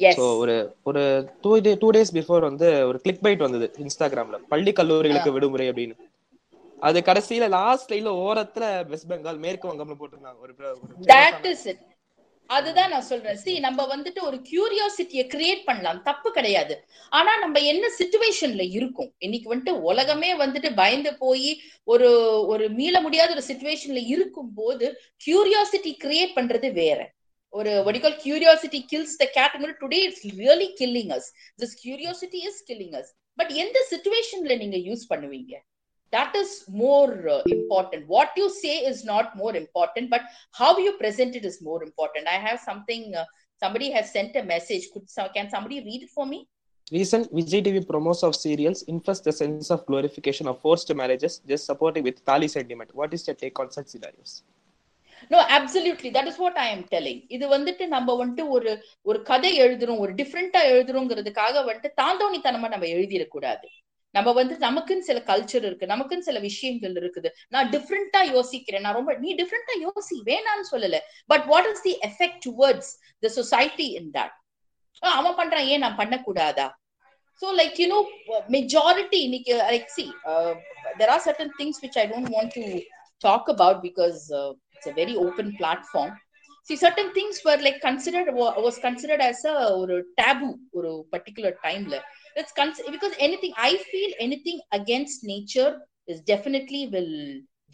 so 0.00 0.24
ஒரு 0.40 0.54
ஒரு 0.88 1.02
two 1.44 1.50
day 1.66 1.72
two 1.82 1.88
days 1.96 2.12
before 2.16 2.46
வந்து 2.48 2.68
ஒரு 2.88 2.98
click 3.04 3.22
byte 3.26 3.44
வந்தது 3.46 3.66
இன்ஸ்டாகிராம்ல 3.84 4.38
பள்ளி 4.52 4.72
கல்லூரிகளுக்கு 4.80 5.34
விடுமுறை 5.36 5.66
அப்படின்னு 5.70 5.96
அது 6.88 6.98
கடைசியில 7.08 7.46
லாஸ்ட் 7.58 7.92
லைன்ல 7.92 8.12
ஓரத்துல 8.26 8.64
வெஸ்ட் 8.90 9.10
பெங்கால் 9.12 9.42
மேற்கு 9.44 9.70
வங்கம்னு 9.70 9.98
போட்டிருந்தாங்க 10.00 10.40
ஒரு 10.46 10.52
அதுதான் 12.46 12.90
நான் 12.90 13.02
சொல்றேன். 13.02 13.36
சி 13.36 13.58
நம்ம 13.58 13.96
வந்துட்டு 13.96 14.20
ஒரு 14.20 14.36
கியூரியாசிட்டியை 14.36 15.24
கிரியேட் 15.34 15.64
பண்ணலாம். 15.64 16.02
தப்பு 16.02 16.32
கிடையாது. 16.32 16.84
ஆனா 17.08 17.38
நம்ம 17.38 17.60
என்ன 17.60 17.90
சுச்சுவேஷன்ல 17.98 18.70
இருக்கும்? 18.70 19.14
இன்னைக்கு 19.18 19.56
வந்துட்டு 19.56 19.70
உலகமே 19.70 20.34
வந்துட்டு 20.34 20.74
பயந்து 20.74 21.16
போய் 21.16 21.60
ஒரு 21.84 22.10
ஒரு 22.46 22.68
மீள 22.68 23.00
முடியாத 23.00 23.34
ஒரு 23.34 23.42
சுச்சுவேஷன்ல 23.46 24.06
இருக்கும் 24.06 24.54
போது 24.54 25.00
கியூரியாசிட்டி 25.26 25.92
கிரியேட் 26.04 26.36
பண்றது 26.36 26.72
வேற. 26.72 27.14
ஒரு 27.48 27.70
வடிகால் 27.86 28.20
curiosity 28.24 28.80
kills 28.86 29.16
the 29.16 29.30
kills 29.36 29.72
today 29.80 29.98
it's 30.02 30.26
really 30.26 30.68
killing 30.80 31.12
us 31.16 31.28
this 31.58 31.74
curiosity 31.84 32.40
is 32.48 32.64
killing 32.72 32.96
us 33.00 33.12
but 33.34 33.50
எந்த 33.50 33.86
சுச்சுவேஷன்ல 33.90 34.56
நீங்க 34.56 34.76
யூஸ் 34.76 35.04
பண்ணுவீங்க? 35.14 35.54
That 36.12 36.34
is 36.34 36.64
more 36.68 37.28
uh, 37.28 37.42
important 37.46 38.06
what 38.06 38.30
you 38.36 38.48
say 38.50 38.76
is 38.90 39.04
not 39.04 39.36
more 39.36 39.54
important 39.56 40.10
but 40.10 40.22
how 40.52 40.76
you 40.78 40.92
present 41.02 41.34
it 41.34 41.44
is 41.44 41.60
more 41.62 41.82
important 41.82 42.26
i 42.28 42.38
have 42.48 42.60
something 42.60 43.14
uh, 43.14 43.24
somebody 43.62 43.90
has 43.90 44.12
sent 44.12 44.36
a 44.36 44.42
message 44.42 44.84
could 44.92 45.08
so, 45.08 45.28
can 45.34 45.48
somebody 45.50 45.80
read 45.80 46.02
it 46.02 46.10
for 46.10 46.26
me 46.26 46.46
Recent 46.92 47.32
Vijay 47.34 47.60
TV 47.66 47.84
promos 47.84 48.22
of 48.22 48.36
serials 48.36 48.82
infest 48.82 49.24
the 49.24 49.32
sense 49.32 49.72
of 49.72 49.84
glorification 49.86 50.46
of 50.46 50.60
forced 50.60 50.94
marriages, 50.94 51.40
just 51.48 51.66
supporting 51.66 52.04
with 52.04 52.24
Thali 52.24 52.48
sentiment. 52.48 52.94
What 52.94 53.12
is 53.12 53.26
your 53.26 53.34
take 53.34 53.58
on 53.58 53.72
such 53.72 53.88
scenarios? 53.88 54.44
no 55.30 55.38
absolutely 55.48 56.10
that 56.10 56.26
is 56.30 56.36
what 56.38 56.56
i 56.64 56.68
am 56.74 56.82
telling 56.94 57.18
இது 57.36 57.44
வந்துட்டு 57.54 57.84
நம்ம 57.94 58.14
வந்துட்டு 58.20 58.44
ஒரு 58.56 58.70
ஒரு 59.02 59.18
கதை 59.30 59.50
எழுதுறோம் 59.64 60.02
ஒரு 60.04 60.12
டிஃப்ரெண்டா 60.20 60.60
எழுதுறோங்கிறதுக்காக 60.72 61.62
வந்துட்டு 61.68 61.90
தாந்தோணித்தனமா 62.02 62.68
நம்ம 62.74 62.86
எழுதிடக்கூடாது 62.96 63.68
நம்ம 64.16 64.32
வந்து 64.32 64.54
நமக்குன்னு 64.64 65.08
சில 65.08 65.20
கல்ச்சர் 65.28 65.64
இருக்கு 65.64 65.92
நமக்குன்னு 65.92 66.28
சில 66.28 66.40
விஷயங்கள் 66.46 66.96
இருக்குது 67.00 67.28
நான் 67.54 67.70
டிஃப்ரெண்டா 67.74 68.20
யோசிக்கிறேன் 68.32 68.84
நான் 68.86 68.98
ரொம்ப 68.98 69.14
நீ 69.22 69.30
டிஃப்ரெண்டா 69.40 69.76
யோசி 69.84 70.16
வேணாம்னு 70.28 70.66
சொல்லல 70.72 70.98
but 71.30 71.46
what 71.46 71.68
is 71.72 71.84
the 71.86 71.94
effect 72.08 72.40
towards 72.46 72.90
the 73.22 73.30
society 73.36 73.88
in 74.00 74.10
that 74.16 74.34
அவன் 75.12 75.38
பண்றான் 75.40 75.68
ஏன் 75.72 75.82
நான் 75.84 75.98
பண்ணக்கூடாதா 75.98 76.68
so 77.42 77.48
like 77.56 77.78
you 77.80 77.88
know 77.88 78.00
majority 78.50 79.18
இன்னைக்கு 79.26 79.54
like 79.66 79.90
see 79.96 80.04
there 81.00 81.12
are 81.14 81.24
certain 81.26 81.52
things 81.58 81.80
which 81.82 81.98
I 82.02 82.06
don't 82.12 82.30
want 82.36 82.54
to 82.54 82.64
talk 83.24 83.50
about 83.54 83.82
because 83.88 84.20
it's 84.74 84.88
a 84.88 84.94
very 85.00 85.16
open 85.24 85.50
platform 85.58 86.14
see 86.68 86.76
certain 86.76 87.12
things 87.16 87.40
were 87.46 87.60
like 87.66 87.80
considered 87.82 88.30
was 88.60 88.78
considered 88.86 89.24
as 89.26 89.44
a 89.50 89.56
ஒரு 89.82 89.96
taboo 90.20 90.48
ஒரு 90.78 90.92
particular 91.12 91.58
டைம்ல 91.66 91.98
let's 92.36 92.52
consider 92.52 92.90
because 92.90 93.14
anything 93.20 93.52
i 93.60 93.72
feel 93.90 94.10
anything 94.20 94.58
against 94.72 95.24
nature 95.26 95.70
is 96.08 96.18
definitely 96.24 96.82
will 96.88 97.12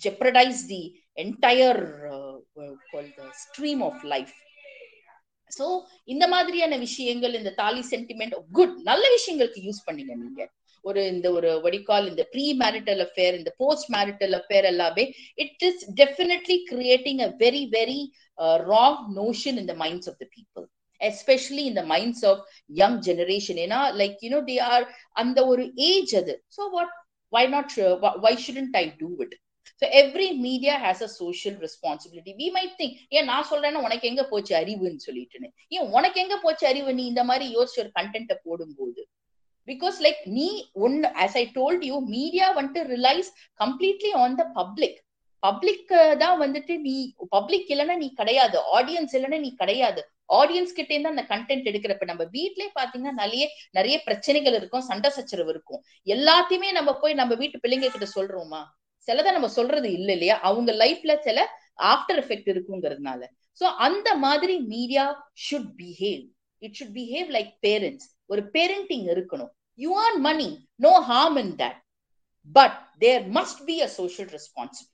jeopardize 0.02 0.60
the 0.66 0.82
entire 1.18 1.80
uh, 2.10 2.34
what 2.54 2.76
called 2.90 3.12
the 3.18 3.28
stream 3.42 3.82
of 3.82 3.96
life. 4.14 4.34
So 5.52 5.64
இந்த 6.08 6.24
மாதிரியான 6.28 6.74
விஷயங்கள் 6.78 7.34
இந்த 7.34 7.50
தாலி 7.58 7.82
sentiment 7.90 8.34
good 8.52 8.76
நல்ல 8.82 9.04
விஷயங்களுக்கு 9.16 9.60
யூஸ் 9.64 9.80
பண்ணீங்க 9.86 10.14
நீங்க. 10.22 10.42
ஒரு 10.84 11.00
இந்த 11.06 11.26
ஒரு 11.32 11.50
வடிகால் 11.64 12.06
இந்த 12.08 12.22
ப்ரீ 12.32 12.44
மேரிட்டல் 12.62 13.02
அஃபேர் 13.06 13.34
இந்த 13.40 13.50
போஸ்ட் 13.58 13.88
மேரிட்டல் 13.96 14.34
அஃபேர் 14.38 14.66
எல்லாமே 14.70 15.04
it 15.38 15.64
is 15.68 15.82
definitely 16.00 16.56
creating 16.70 17.20
a 17.26 17.30
very 17.44 17.62
very 17.76 18.00
wrong 18.70 19.00
notion 19.20 19.58
in 19.62 19.70
the 19.72 19.76
minds 19.84 20.08
of 20.12 20.18
the 20.22 20.26
people 20.36 20.66
especially 21.10 21.64
இந்த 21.70 21.82
மைண்ட்ஸ் 21.92 22.24
ஆஃப் 22.30 22.42
யங் 22.80 22.98
ஜெனரேஷன் 23.08 23.60
ஏன்னா 23.66 23.80
like 24.00 24.18
you know 24.26 24.40
they 24.50 24.56
are 24.72 24.84
அந்த 25.22 25.38
ஒரு 25.52 25.64
age 25.90 26.12
அது. 26.22 26.34
So 26.56 26.64
what 26.76 26.92
why 27.32 27.44
not 27.54 27.72
why 28.26 28.34
shouldn't 28.44 28.76
I 28.82 28.84
do 29.02 29.10
it 29.24 29.34
so 29.82 29.86
every 30.00 30.28
media 30.46 30.74
has 30.84 31.02
a 31.06 31.10
social 31.20 31.56
responsibility 31.64 32.32
we 32.40 32.46
might 32.56 32.74
think 32.80 32.96
ஏன் 33.16 33.28
நான் 33.30 33.48
சொல்றேன்னா 33.50 33.80
உனக்கு 33.86 34.08
எங்க 34.10 34.24
போச்சு 34.32 34.52
அறிவுன்னு 34.60 35.06
சொல்லிட்டுன்னு. 35.06 35.48
ஏன் 35.76 35.88
உனக்கு 35.96 36.18
எங்க 36.24 36.36
போச்சு 36.44 36.64
அறிவு? 36.70 36.90
நீ 36.98 37.04
இந்த 37.12 37.24
மாதிரி 37.30 37.46
யோசிச்சு 37.56 37.82
ஒரு 37.84 37.90
கண்டென்ட்டை 37.98 38.36
போடும்போது. 38.46 39.00
பிகாஸ் 39.68 39.96
லைக் 40.06 40.22
நீ 40.36 40.46
ஒன்னு 40.84 41.08
as 41.24 41.36
I 41.40 41.44
told 41.58 41.84
you 41.90 41.96
media 42.16 42.46
வந்துட்டு 42.58 42.82
relies 42.94 43.28
completely 43.60 44.12
on 44.22 44.38
the 44.40 44.44
public 44.58 44.98
public 45.42 45.92
தான் 46.22 46.36
வந்துட்டு 46.42 46.74
நீ 46.86 46.94
பப்ளிக் 47.36 47.70
இல்லைன்னா 47.74 47.96
நீ 48.02 48.08
கிடையாது. 48.20 48.56
ஆடியன்ஸ் 48.78 49.14
இல்லைன்னா 49.18 49.38
நீ 49.46 49.50
கிடையாது. 49.62 50.02
ஆடியன்ஸ் 50.40 50.76
கிட்டே 50.76 50.94
இருந்து 50.94 51.12
அந்த 51.14 51.24
கண்டென்ட் 51.32 51.68
எடுக்கிறப்ப 51.70 52.06
நம்ம 52.10 52.24
வீட்லயே 52.36 52.70
பாத்தீங்கன்னா 52.78 53.14
நிறைய 53.22 53.44
நிறைய 53.78 53.96
பிரச்சனைகள் 54.06 54.56
இருக்கும் 54.58 54.86
சண்டை 54.90 55.10
சச்சரவு 55.16 55.50
இருக்கும். 55.54 55.80
எல்லாத்தையுமே 56.14 56.68
நம்ம 56.78 56.90
போய் 57.02 57.18
நம்ம 57.20 57.34
வீட்டு 57.42 57.62
பிள்ளைங்க 57.64 57.90
கிட்ட 57.94 58.08
சொல்றோமா? 58.16 58.62
சிலதை 59.08 59.30
நம்ம 59.36 59.48
சொல்றது 59.58 59.88
இல்ல 59.98 60.10
இல்லையா? 60.16 60.36
அவங்க 60.48 60.70
லைஃப்ல 60.82 61.12
சில 61.26 61.38
ஆஃப்டர் 61.92 62.20
எஃபெக்ட் 62.22 62.50
இருக்குங்கிறதுனால. 62.54 63.22
சோ 63.60 63.66
அந்த 63.86 64.08
மாதிரி 64.26 64.54
media 64.74 65.04
should 65.46 65.72
behave 65.80 66.22
it 66.62 66.76
should 66.78 66.96
behave 67.00 67.28
like 67.36 67.52
parents 67.66 68.06
ஒரு 68.32 68.42
பேரண்டிங் 68.56 69.06
இருக்கணும். 69.14 69.52
You 69.78 69.90
earn 70.06 70.18
money 70.28 70.48
no 70.86 70.94
harm 71.10 71.38
in 71.44 71.54
that 71.62 71.78
but 72.56 72.78
there 73.04 73.22
must 73.38 73.62
be 73.68 73.76
a 73.86 73.90
social 73.98 74.30
responsibility 74.38 74.91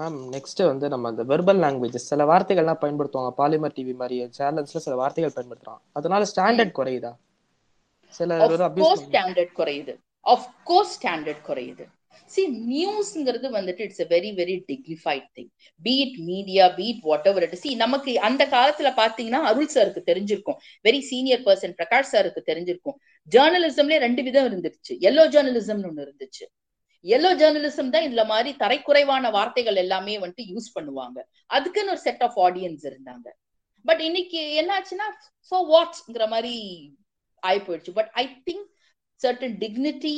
ma'am 0.00 0.16
next 0.32 0.60
வந்து 0.66 0.86
நம்ம 0.88 1.08
அந்த 1.08 1.22
வெர்பல் 1.24 1.60
லாங்குவேஜ் 1.64 2.02
சில 2.10 2.24
வார்த்தைகள்லாம் 2.24 2.80
பயன்படுத்துவாங்க. 2.80 3.30
பாலிமர் 3.38 3.76
டிவி 3.76 3.94
மாதிரி 4.00 4.16
சேனல்ஸ்ல 4.38 4.82
சில 4.86 4.96
வார்த்தைகள் 4.96 5.36
பயன்படுத்துறான் 5.36 5.80
அதனால 5.92 6.26
ஸ்டாண்டர்ட் 6.32 6.74
குறையுதா? 6.78 7.12
சில 8.18 8.48
ஸ்டாண்டர்ட் 8.48 9.54
குறையுது. 9.60 9.94
ஆஃப் 10.20 10.48
கோர்ஸ் 10.64 10.94
ஸ்டாண்டர்ட் 10.96 11.40
குறையுது. 11.48 11.86
சி 12.34 12.42
நியூஸ்ங்கிறது 12.72 13.46
வந்துட்டு 13.56 13.82
it's 13.86 14.02
a 14.02 14.06
very 14.12 14.30
very 14.40 14.54
dignified 14.70 15.26
thing 15.36 15.48
beat 15.82 16.16
media 16.28 16.68
beat 16.68 17.00
whatever 17.30 17.42
it 17.42 17.56
see 17.62 17.74
நமக்கு 17.74 18.20
அந்த 18.20 18.42
காலத்துல 18.46 18.92
பாத்தீங்கன்னா 19.00 19.42
அருள் 19.50 19.72
சாருக்கு 19.74 20.02
தெரிஞ்சிருக்கும். 20.10 20.58
வெரி 20.88 21.00
சீனியர் 21.00 21.40
பர்சன் 21.40 21.76
பிரகாஷ் 21.80 22.12
சாருக்கு 22.12 22.42
தெரிஞ்சிருக்கும். 22.50 22.98
ஜேர்னலிசம்ல 23.30 23.98
ரெண்டு 24.06 24.22
விதம் 24.22 24.48
இருந்துச்சு 24.50 24.94
எல்லோ 25.08 25.24
ஜேர்னலிசம்னு 25.34 25.90
ஒண்ணு 25.90 26.06
இருந்துச்சு. 26.06 26.46
எல்லோ 27.06 27.30
ஜேர்னலிசம் 27.40 27.90
தான் 27.94 28.06
இதுல 28.06 28.22
மாதிரி 28.30 28.50
தரைக்குறைவான 28.62 29.30
வார்த்தைகள் 29.36 29.82
எல்லாமே 29.84 30.14
வந்துட்டு 30.22 30.46
யூஸ் 30.52 30.68
பண்ணுவாங்க 30.76 31.18
அதுக்குன்னு 31.56 31.92
ஒரு 31.94 32.02
செட் 32.06 32.24
ஆஃப் 32.28 32.38
ஆடியன்ஸ் 32.46 32.86
இருந்தாங்க 32.90 33.26
பட் 33.84 34.02
இன்னைக்கு 34.08 34.40
என்னாச்சுன்னா 34.60 35.06
சோ 35.52 35.58
வாட்ஸ்ங்கிற 35.72 36.24
மாதிரி 36.28 36.54
ஆகி 37.42 37.60
போயிடுச்சு 37.66 37.94
but 37.98 38.10
I 38.22 38.24
think 38.48 38.66
certain 39.20 39.54
dignity 39.64 40.16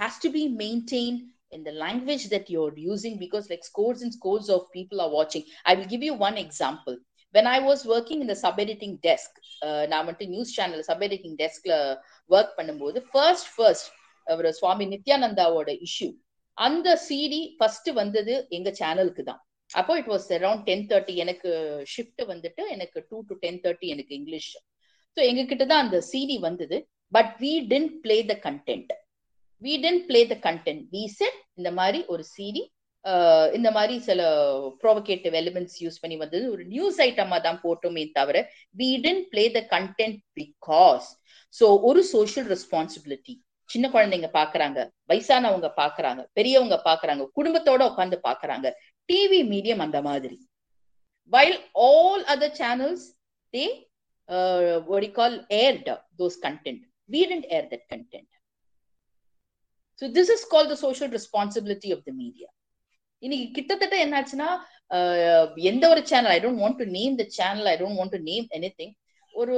has 0.00 0.22
to 0.24 0.30
be 0.38 0.44
maintain 0.62 1.18
இந்த 1.58 1.70
language 1.84 2.24
that 2.34 2.50
you 2.54 2.60
you're 2.60 2.82
using 2.92 3.14
because 3.18 3.46
like 3.52 3.64
scores 3.64 4.00
and 4.04 4.12
scores 4.12 4.48
of 4.56 4.60
people 4.76 4.98
are 5.04 5.12
watching 5.18 5.44
i 5.66 5.74
will 5.74 5.88
give 5.94 6.04
you 6.08 6.14
one 6.20 6.36
example 6.38 6.96
when 7.34 7.46
i 7.46 7.58
was 7.60 7.80
working 7.86 8.20
in 8.24 8.28
the 8.32 8.38
sub 8.44 8.58
editing 8.64 8.94
நான் 9.90 10.02
வந்துட்டு 10.02 10.26
news 10.26 10.52
channel 10.58 10.84
sub 10.88 11.02
editing 11.06 11.36
டெஸ்க்ல 11.40 11.74
work 12.30 12.52
பண்ணும்போது 12.58 12.98
first 13.10 13.50
first 13.54 13.88
அவர் 14.26 14.48
சுவாமி 14.60 14.86
நித்யானந்தாவோட 14.94 15.70
issue 15.88 16.08
அந்த 16.58 16.88
CD 17.06 17.42
first 17.58 17.90
வந்தது 18.00 18.34
எங்க 18.56 18.70
சேனலுக்கு 18.80 19.22
தான். 19.28 19.40
அப்போ 19.70 19.92
it 20.00 20.10
was 20.12 20.26
around 20.36 20.64
ten 20.68 20.86
thirty 20.90 21.14
எனக்கு 21.24 21.50
ஷிஃப்ட் 21.92 22.22
வந்துட்டு 22.32 22.62
எனக்கு 22.76 22.98
டூ 23.10 23.18
டு 23.28 23.34
டென் 23.44 23.60
தேர்ட்டி 23.64 23.88
எனக்கு 23.94 24.12
இங்கிலீஷ் 24.20 24.50
ஸோ 25.16 25.20
எங்ககிட்ட 25.30 25.64
தான் 25.70 25.84
அந்த 25.84 25.98
சிடி 26.10 26.36
வந்தது. 26.48 26.76
But 27.12 27.30
we 27.42 27.52
didn't 27.72 27.94
play 28.04 28.16
the 28.30 28.34
content 28.46 28.92
we 29.62 29.72
didn't 29.84 30.04
play 30.10 30.20
the 30.32 30.36
content 30.46 30.82
we 30.94 31.02
set 31.18 31.38
இந்த 31.60 31.70
மாதிரி 31.78 32.00
ஒரு 32.12 32.24
சிடி 32.34 32.62
uh, 33.04 33.46
இந்த 33.56 33.68
மாதிரி 33.76 33.94
சில 34.08 34.20
ப்ரோவகேட்டிவ் 34.82 35.34
எலிமெண்ட்ஸ் 35.40 35.78
யூஸ் 35.84 36.00
பண்ணி 36.02 36.16
வந்தது. 36.22 36.44
ஒரு 36.54 36.64
நியூஸ் 36.74 36.98
ஐட்டமா 37.06 37.38
தான் 37.46 37.60
போட்டோமே 37.64 38.04
தவிர 38.18 38.36
we 38.80 38.90
didn't 39.06 39.26
play 39.32 39.44
the 39.56 39.62
content 39.74 40.20
because 40.40 41.08
so 41.54 41.66
ஒரு 41.88 42.00
சோஷியல் 42.14 42.48
ரெஸ்பான்சிபிலிட்டி 42.54 43.34
சின்ன 43.72 43.86
குழந்தைங்க 43.94 44.28
பாக்குறாங்க 44.38 44.78
வயசானவங்க 45.10 45.68
பாக்குறாங்க 45.80 46.22
பெரியவங்க 46.38 46.76
பாக்குறாங்க 46.88 47.24
குடும்பத்தோட 47.38 47.82
உட்காந்து 47.90 48.16
பாக்குறாங்க. 48.28 48.66
டிவி 49.08 49.40
மீடியம் 49.52 49.84
அந்த 49.86 49.98
மாதிரி. 50.08 50.38
While 51.32 51.58
all 51.88 52.24
other 52.34 52.56
channels 52.62 53.06
they 53.54 53.64
uh, 54.28 54.80
what 54.88 55.00
do 55.00 55.06
you 55.06 55.12
call 55.12 55.34
aired 55.50 55.88
those 56.18 56.36
content. 56.36 56.80
We 57.10 57.20
didn't 57.26 57.46
air 57.50 57.66
that 57.70 57.84
content. 57.88 58.28
So 60.02 60.08
this 60.16 60.28
is 60.34 60.42
called 60.50 60.70
the 60.70 60.76
social 60.76 61.08
responsibility 61.18 61.90
of 61.96 62.02
the 62.08 62.14
media. 62.22 62.48
இன்னைக்கு 63.22 63.46
கிட்டத்தட்ட 63.56 63.96
என்னாச்சுன்னா 64.04 64.48
uh, 64.96 65.42
எந்த 65.70 65.84
ஒரு 65.92 66.02
channel 66.10 66.32
I 66.36 66.38
don't 66.44 66.62
want 66.64 66.78
to 66.82 66.86
name 66.98 67.16
the 67.20 67.24
channel 67.38 67.68
I 67.72 67.74
don't 67.80 67.98
want 68.00 68.14
to 68.16 68.20
name 68.30 68.46
anything 68.80 68.94
ஒரு 69.42 69.54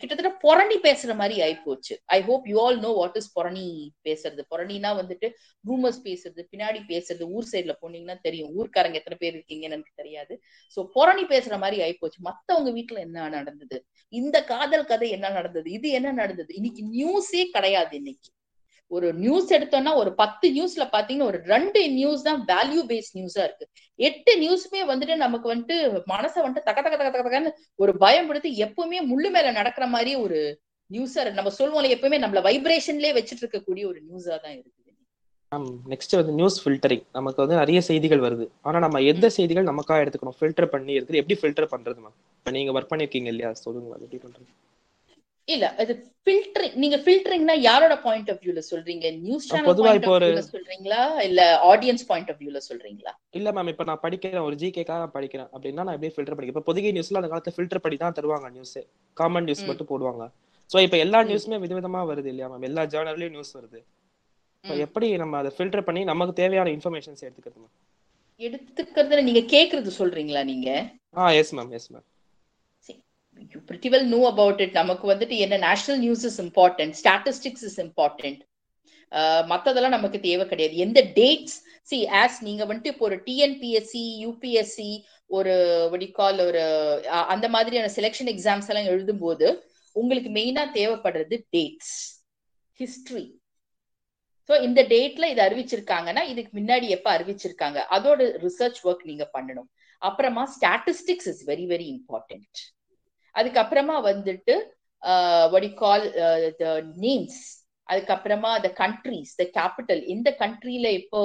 கிட்டத்தட்ட 0.00 0.30
புரணி 0.44 0.76
பேசுற 0.86 1.12
மாதிரி 1.20 1.36
ஆயிப்போச்சு. 1.46 1.94
I 2.16 2.18
hope 2.28 2.46
you 2.50 2.56
all 2.64 2.78
know 2.78 2.90
what 2.98 3.16
is 3.20 3.30
புரணி 3.38 3.64
பேசுறது. 4.06 4.42
புரணினா 4.52 4.90
வந்துட்டு 5.00 5.28
ரூமர்ஸ் 5.68 6.00
பேசுறது 6.06 6.42
பின்னாடி 6.52 6.80
பேசுறது 6.92 7.26
ஊர் 7.36 7.50
சைட்ல 7.52 7.74
போனீங்கன்னா 7.82 8.16
தெரியும். 8.26 8.52
ஊர்க்காரங்க 8.58 8.98
எத்தனை 9.00 9.18
பேர் 9.22 9.36
இருக்கீங்கன்னு 9.36 9.76
எனக்கு 9.78 9.98
தெரியாது. 10.02 10.34
சோ 10.76 10.82
புரணி 10.96 11.24
பேசுற 11.34 11.58
மாதிரி 11.58 11.78
ஆயிப்போச்சு. 11.86 12.20
மத்தவங்க 12.28 12.72
வீட்டுல 12.80 12.98
என்ன 12.98 13.28
நடந்தது? 13.28 13.78
இந்த 14.12 14.36
காதல் 14.44 14.88
கதை 14.92 15.10
என்ன 15.10 15.30
நடந்தது? 15.30 15.68
இது 15.78 15.88
என்ன 15.90 16.12
நடந்தது? 16.12 16.52
இன்னைக்கு 16.54 16.84
நியூஸே 16.96 17.44
கிடையாது 17.56 17.94
இன்னைக்கு. 17.96 18.30
ஒரு 18.96 19.08
நியூஸ் 19.22 19.48
எடுத்தோம்னா 19.56 19.92
ஒரு 20.02 20.10
பத்து 20.20 20.46
நியூஸ்ல 20.56 20.84
பாத்தீங்கன்னா 20.94 21.28
ஒரு 21.32 21.38
ரெண்டு 21.52 21.80
நியூஸ் 21.98 22.22
தான் 22.28 22.40
வேல்யூ 22.52 22.82
பேஸ்ட் 22.90 23.16
நியூஸா 23.18 23.42
இருக்கு. 23.48 23.66
எட்டு 24.08 24.32
நியூஸுமே 24.44 24.82
வந்துட்டு 24.92 25.16
நமக்கு 25.24 25.46
வந்துட்டு 25.52 25.76
மனசை 26.14 26.40
வந்துட்டு 26.46 26.66
தக்க 26.68 26.78
தக்க 26.82 26.96
தக்க 26.98 27.12
தக்கன்னு 27.18 27.52
ஒரு 27.82 27.94
பயம் 28.04 28.28
படுத்தி 28.30 28.52
எப்பவுமே 28.66 29.00
முள்ளு 29.10 29.30
மேல 29.36 29.52
நடக்கிற 29.60 29.86
மாதிரி 29.94 30.14
ஒரு 30.24 30.40
நியூஸா 30.90 31.20
இருக்கு. 31.22 31.40
நம்ம 31.40 31.54
சொல்லுவோம்ல 31.60 31.94
எப்பவுமே 31.96 32.20
நம்மள 32.24 32.42
வைப்ரேஷன்லயே 32.48 33.14
வச்சுட்டு 33.18 33.44
இருக்கக்கூடிய 33.44 33.86
ஒரு 33.92 34.00
நியூஸா 34.08 34.36
தான் 34.44 34.56
இருக்குது. 34.58 34.74
நெக்ஸ்ட் 35.92 36.14
வந்து 36.18 36.32
நியூஸ் 36.38 36.56
ஃபில்டரிங் 36.62 37.04
நமக்கு 37.18 37.40
வந்து 37.42 37.58
நிறைய 37.60 37.80
செய்திகள் 37.90 38.24
வருது. 38.24 38.46
ஆனா 38.66 38.78
நம்ம 38.84 39.00
எந்த 39.12 39.26
செய்திகள் 39.36 39.68
நமக்கா 39.68 39.94
எடுத்துக்கணும்? 40.02 40.38
ஃபில்டர் 40.40 40.72
பண்ணி 40.72 40.92
இருக்குது. 40.96 41.20
எப்படி 41.20 41.36
ஃபில்டர் 41.42 41.72
பண்றது 41.74 42.00
மேம் 42.04 42.16
இப்ப 42.38 42.52
நீங்க 42.56 42.72
ஒர்க் 42.76 42.90
பண்ணிருக்கீங்க 42.90 43.30
இல்லையா? 43.34 43.50
சொல்லுங்க 43.62 43.94
எப்படி 44.06 44.20
பண்றது? 44.24 44.50
இல்ல 45.48 45.66
அது 45.80 45.92
ஃபில்டரிங் 46.22 46.74
நீங்க 46.74 46.96
ஃபில்டரிங்னா 46.96 47.54
யாரோட 47.60 47.94
பாயிண்ட் 47.98 48.30
ஆஃப் 48.32 48.40
வியூல 48.42 48.62
சொல்றீங்க? 48.70 49.06
நியூஸ் 49.20 49.46
சேனல் 49.48 49.78
பாயிண்ட் 49.78 50.06
ஆஃப் 50.08 50.22
வியூல 50.24 50.42
சொல்றீங்களா? 50.48 50.98
இல்ல 51.22 51.40
ஆடியன்ஸ் 51.70 52.04
பாயிண்ட் 52.06 52.30
ஆஃப் 52.32 52.40
வியூல 52.42 52.60
சொல்றீங்களா? 52.66 53.12
இல்ல 53.32 53.52
மேம் 53.52 53.70
இப்ப 53.72 53.84
நான் 53.84 54.02
படிக்கிறேன் 54.02 54.46
ஒரு 54.48 54.56
ஜிகேக்காக 54.62 54.98
நான் 54.98 55.14
படிக்கிறேன். 55.14 55.48
அப்படின்னா 55.54 55.84
நான் 55.86 55.96
எப்படி 55.96 56.12
ஃபில்டர் 56.16 56.34
பண்ணிக்கிறேன் 56.34 56.56
இப்ப 56.56 56.70
பொதிகை 56.70 56.92
நியூஸ்ல 56.92 57.20
அந்த 57.20 57.30
காலத்துல 57.32 57.56
ஃபில்டர் 57.56 57.82
பண்ணி 57.84 57.98
தான் 57.98 58.16
தருவாங்க 58.18 58.50
நியூஸ் 58.50 58.76
காமன் 59.16 59.48
நியூஸ். 59.48 59.64
மட்டும் 59.70 59.90
போடுவாங்க. 59.92 60.26
சோ 60.70 60.82
இப்ப 60.86 60.96
எல்லா. 60.98 61.20
நியூஸுமே 61.30 61.58
விதவிதமா 61.64 62.02
வருது 62.10 62.30
இல்லையா 62.32 62.48
மேம் 62.48 62.66
எல்லா 62.68 62.84
ஜேர்னல்லயும் 62.94 63.36
நியூஸ் 63.36 63.54
வருது. 63.58 63.80
எப்படி 64.84 65.08
நம்ம 65.16 65.36
அதை 65.38 65.50
ஃபில்டர் 65.56 65.84
பண்ணி 65.84 66.00
நமக்கு 66.04 66.32
தேவையான 66.34 66.70
இன்ஃபர்மேஷன்ஸ் 66.76 67.24
எடுத்துக்கிறது 67.26 67.60
மேம் 67.60 67.74
எடுத்துக்கிறதுல 68.40 69.22
நீங்க 69.22 69.42
கேக்குறது 69.52 69.90
சொல்றீங்களா 69.98 70.42
நீங்க? 70.44 70.68
ஆ 71.16 71.30
yes 71.38 71.54
ma'am 71.54 71.72
yes 71.72 71.90
ma'am 71.92 72.06
you 73.52 73.60
pretty 73.68 73.88
well 73.94 74.04
know 74.12 74.22
about 74.32 74.58
it. 74.64 74.70
நமக்கு 74.80 75.04
வந்துட்டு 75.12 75.36
என்ன 75.44 75.56
national 75.68 76.00
news 76.04 76.24
is 76.28 76.40
important 76.44 76.94
statistics 77.00 77.64
is 77.68 77.78
important 77.86 78.40
மத்ததெல்லாம் 79.52 79.96
நமக்கு 79.96 80.18
தேவை 80.26 80.44
கிடையாது. 80.48 80.74
எந்த 80.86 81.00
டேட்ஸ் 81.18 81.56
சி 81.90 81.98
ஆஸ் 82.22 82.38
நீங்க 82.46 82.62
வந்துட்டு 82.70 82.92
இப்போ 82.92 83.04
ஒரு 83.10 83.18
டிஎன்பிஎஸ்சி 83.28 84.04
யூபிஎஸ்சி 84.24 84.90
ஒரு 85.38 85.54
கால் 86.18 86.40
ஒரு 86.48 86.62
அந்த 87.34 87.46
மாதிரியான 87.54 87.90
செலெக்ஷன் 87.96 88.30
எக்ஸாம்ஸ் 88.34 88.70
எல்லாம் 88.72 88.90
எழுதும்போது 88.94 89.48
உங்களுக்கு 89.96 90.30
மெயினா 90.38 90.64
தேவைப்படுறது 90.78 91.36
டேட்ஸ் 91.56 91.96
ஹிஸ்டரி 92.80 93.26
ஸோ 94.48 94.56
இந்த 94.66 94.80
டேட்ல 94.92 95.24
இது 95.32 95.42
அறிவிச்சிருக்காங்கன்னா 95.46 96.22
இதுக்கு 96.32 96.52
முன்னாடி 96.58 96.86
எப்ப 96.96 97.08
அறிவிச்சிருக்காங்க? 97.18 97.78
அதோட 97.96 98.20
ரிசர்ச் 98.44 98.78
ஒர்க் 98.84 99.04
நீங்க 99.10 99.24
பண்ணணும். 99.36 99.68
அப்புறமா 100.02 100.42
statistics 100.54 101.28
is 101.32 101.42
very 101.48 101.66
very 101.72 101.86
important 101.96 102.58
அதுக்கப்புறமா 103.38 103.96
வந்துட்டு 104.10 104.56
வடி 105.54 105.70
கால் 105.82 106.04
த 106.62 106.66
நேம்ஸ் 107.04 107.40
அதுக்கப்புறமா 107.88 108.50
த 108.64 108.68
கண்ட்ரிஸ் 108.80 109.30
த 109.40 109.44
கேபிட்டல் 109.58 110.02
இந்த 110.14 110.28
கண்ட்ரில 110.40 110.88
இப்போ 111.00 111.20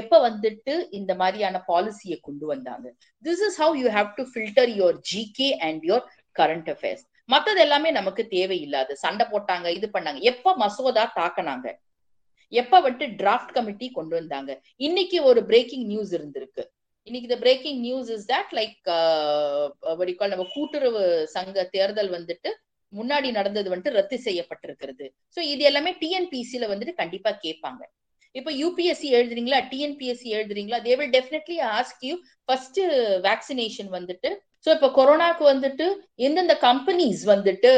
எப்ப 0.00 0.18
வந்துட்டு 0.28 0.74
இந்த 0.98 1.12
மாதிரியான 1.20 1.62
பாலிசியை 1.70 2.18
கொண்டு 2.26 2.46
வந்தாங்க? 2.52 2.86
This 3.22 3.44
is 3.46 3.58
how 3.62 3.76
you 3.82 3.90
have 3.98 4.10
to 4.18 4.24
filter 4.32 4.72
your 4.80 4.98
GK 5.12 5.48
and 5.68 5.84
your 5.90 6.04
current 6.36 6.68
affairs 6.74 7.04
மத்தது 7.28 7.60
எல்லாமே 7.64 7.90
நமக்கு 7.98 8.22
தேவையில்லாது. 8.36 8.92
சண்டை 9.04 9.24
போட்டாங்க 9.32 9.66
இது 9.78 9.86
பண்ணாங்க. 9.94 10.20
எப்ப 10.30 10.54
மசோதா 10.62 11.04
தாக்குனாங்க? 11.18 11.68
எப்ப 12.52 12.80
வந்துட்டு 12.84 13.06
டிராஃப்ட் 13.20 13.54
கமிட்டி 13.56 13.86
கொண்டு 13.98 14.14
வந்தாங்க? 14.18 14.50
இன்னைக்கு 14.86 15.18
ஒரு 15.30 15.40
பிரேக்கிங் 15.50 15.86
நியூஸ் 15.92 16.12
இருந்திருக்கு. 16.18 16.64
இன்னைக்கு 17.06 17.28
இந்த 17.28 17.38
breaking 17.44 17.80
news 17.80 18.10
is 18.10 18.26
that 18.32 18.52
like 18.58 18.76
கால் 20.18 20.32
நம்ம 20.34 20.46
கூட்டுறவு 20.54 21.00
சங்க 21.26 21.64
தேர்தல் 21.72 22.10
வந்துட்டு 22.18 22.50
முன்னாடி 22.92 23.30
நடந்தது 23.30 23.68
வந்துட்டு 23.70 23.98
ரத்து 23.98 24.16
செய்யப்பட்டிருக்கிறது. 24.24 25.06
ஸோ 25.36 25.40
இது 25.52 25.62
எல்லாமே 25.64 25.96
டிஎன்பிசியில 26.00 26.68
வந்துட்டு 26.72 26.94
கண்டிப்பா 26.94 27.30
கேட்பாங்க. 27.44 27.82
இப்ப 28.32 28.50
யூபிஎஸ்சி 28.50 29.08
எழுதுறீங்களா? 29.18 29.58
TNPSC 29.72 30.28
எழுதுறீங்களா? 30.36 30.78
They 30.86 30.94
will 30.96 31.14
definitely 31.18 31.58
ask 31.78 32.04
you 32.08 32.14
first 32.44 32.80
vaccination 33.28 33.90
வந்துட்டு. 33.98 34.30
ஸோ 34.66 34.70
இப்போ 34.76 34.88
கொரோனாக்கு 34.98 35.44
வந்துட்டு 35.54 35.86
எந்தெந்த 36.26 36.54
கம்பெனிஸ் 36.62 37.22
வந்துட்டு 37.34 37.70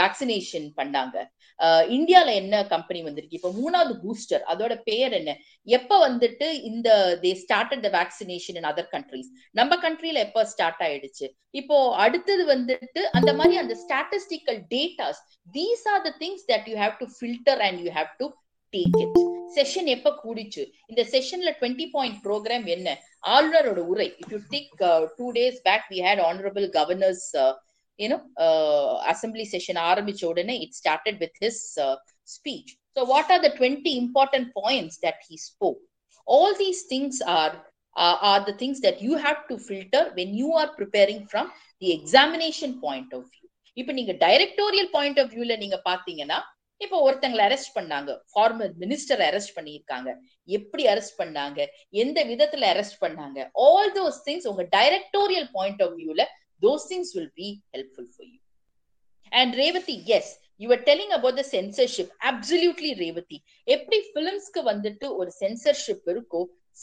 வேக்சினேஷன் 0.00 0.66
பண்ணாங்க? 0.80 1.16
இந்தியால 1.96 2.28
என்ன 2.40 2.54
கம்பெனி 2.72 3.00
வந்திருக்கு? 3.06 3.38
இப்ப 3.38 3.50
மூணாவது 3.58 3.94
பூஸ்டர் 4.02 4.42
அதோட 4.52 4.72
பெயர் 4.88 5.14
என்ன? 5.18 5.30
எப்ப 5.78 5.98
வந்துட்டு 6.06 6.48
இந்த 6.70 6.88
they 7.22 7.30
started 7.42 7.84
the 7.86 7.90
vaccination 7.98 8.58
in 8.60 8.68
other 8.72 8.90
countries 8.94 9.28
நம்ம 9.60 9.78
கண்ட்ரில 9.84 10.24
எப்ப 10.26 10.44
ஸ்டார்ட் 10.52 10.82
ஆயிடுச்சு? 10.88 11.28
இப்போ 11.60 11.78
அடுத்தது 12.06 12.46
வந்துட்டு 12.54 13.02
அந்த 13.18 13.32
மாதிரி 13.40 13.56
அந்த 13.62 13.76
statistical 13.84 14.60
datas 14.74 15.22
these 15.58 15.86
are 15.94 16.04
the 16.08 16.12
things 16.24 16.44
that 16.52 16.68
you 16.72 16.76
have 16.84 16.96
to 17.02 17.08
filter 17.18 17.62
and 17.68 17.80
you 17.86 17.92
have 18.00 18.12
to 18.22 18.28
take 18.74 18.98
it 19.04 19.18
session 19.56 19.88
எப்ப 19.94 20.10
கூடிச்சு? 20.22 20.62
இந்த 20.90 21.02
செஷன்ல 21.12 21.50
டுவெண்ட்டி 21.58 21.86
பாயிண்ட் 21.92 22.18
ப்ரோக்ராம் 22.24 22.66
என்ன? 22.74 22.88
ஆளுநரோட 23.34 23.80
உரை. 23.92 24.08
If 24.22 24.32
you 24.34 24.40
dig 24.54 24.72
two 25.18 25.26
days 25.38 25.60
back 25.68 25.86
we 25.92 26.00
had 26.06 26.22
honourable 26.30 26.66
governor's 26.78 27.28
you know 27.98 28.18
assembly 29.12 29.46
session 29.54 29.80
ஆரம்பிச்ச 29.90 30.22
உடனே 30.32 30.56
it 30.64 30.76
started 30.80 31.18
with 31.24 31.38
his 31.44 31.62
speech 32.28 32.72
so 32.96 33.04
what 33.12 33.32
are 33.36 33.44
the 33.46 33.50
twenty 33.60 33.94
important 34.02 34.50
points 34.60 34.98
that 35.06 35.22
he 35.30 35.38
spoke 35.48 35.80
all 36.28 36.56
these 36.62 36.82
things 36.94 37.20
are 37.38 37.56
are 38.30 38.44
the 38.50 38.54
things 38.62 38.82
that 38.86 39.00
you 39.08 39.14
have 39.26 39.40
to 39.52 39.56
filter 39.66 40.08
when 40.20 40.34
you 40.42 40.50
are 40.62 40.72
preparing 40.80 41.24
from 41.30 41.50
the 41.82 41.90
examination 41.98 42.76
point 42.84 43.14
of 43.18 43.28
view 43.32 43.44
இப்ப 43.76 43.92
நீங்க 43.92 44.12
directorial 44.26 44.92
point 44.98 45.18
of 45.22 45.32
வியூல 45.34 45.56
நீங்க 45.64 45.78
பாத்தீங்கன்னா 45.90 46.38
இப்போ 46.80 46.96
ஒருத்தங்களை 47.06 47.42
arrest 47.48 47.76
பண்ணாங்க. 47.76 48.10
Farmer 48.32 48.72
minister 48.82 49.22
arrest 49.28 49.54
பண்ணியிருக்காங்க. 49.58 50.10
எப்படி 50.48 50.82
அரெஸ்ட் 50.92 51.18
பண்ணாங்க? 51.20 51.60
எந்த 52.02 52.18
விதத்துல 52.30 52.66
அரெஸ்ட் 52.74 53.00
பண்ணாங்க? 53.04 53.38
ஆல் 53.66 53.92
தோஸ் 53.98 54.18
திங்ஸ் 54.26 54.48
உங்க 54.52 54.64
டைரக்டோரியல் 54.76 55.48
பாயிண்ட் 55.56 55.82
ஆஃப் 55.86 55.94
வியூல 56.00 56.24
those 56.60 56.86
things 56.86 57.12
will 57.14 57.28
be 57.36 57.62
helpful 57.74 58.06
for 58.16 58.22
you. 58.22 58.38
And 59.32 59.54
Revati, 59.54 60.02
yes, 60.04 60.38
you 60.58 60.68
were 60.68 60.76
telling 60.76 61.10
about 61.12 61.36
the 61.36 61.44
censorship. 61.44 62.10
Absolutely, 62.22 62.94
Revati. 63.02 63.38
எப்படி 63.76 63.98
ஃபிலிம்ஸ்க்கு 64.12 64.60
வந்துட்டு 64.70 65.06
ஒரு 65.20 65.30
சென்சர்ஷிப் 65.42 66.06
இருக்கோ 66.14 66.40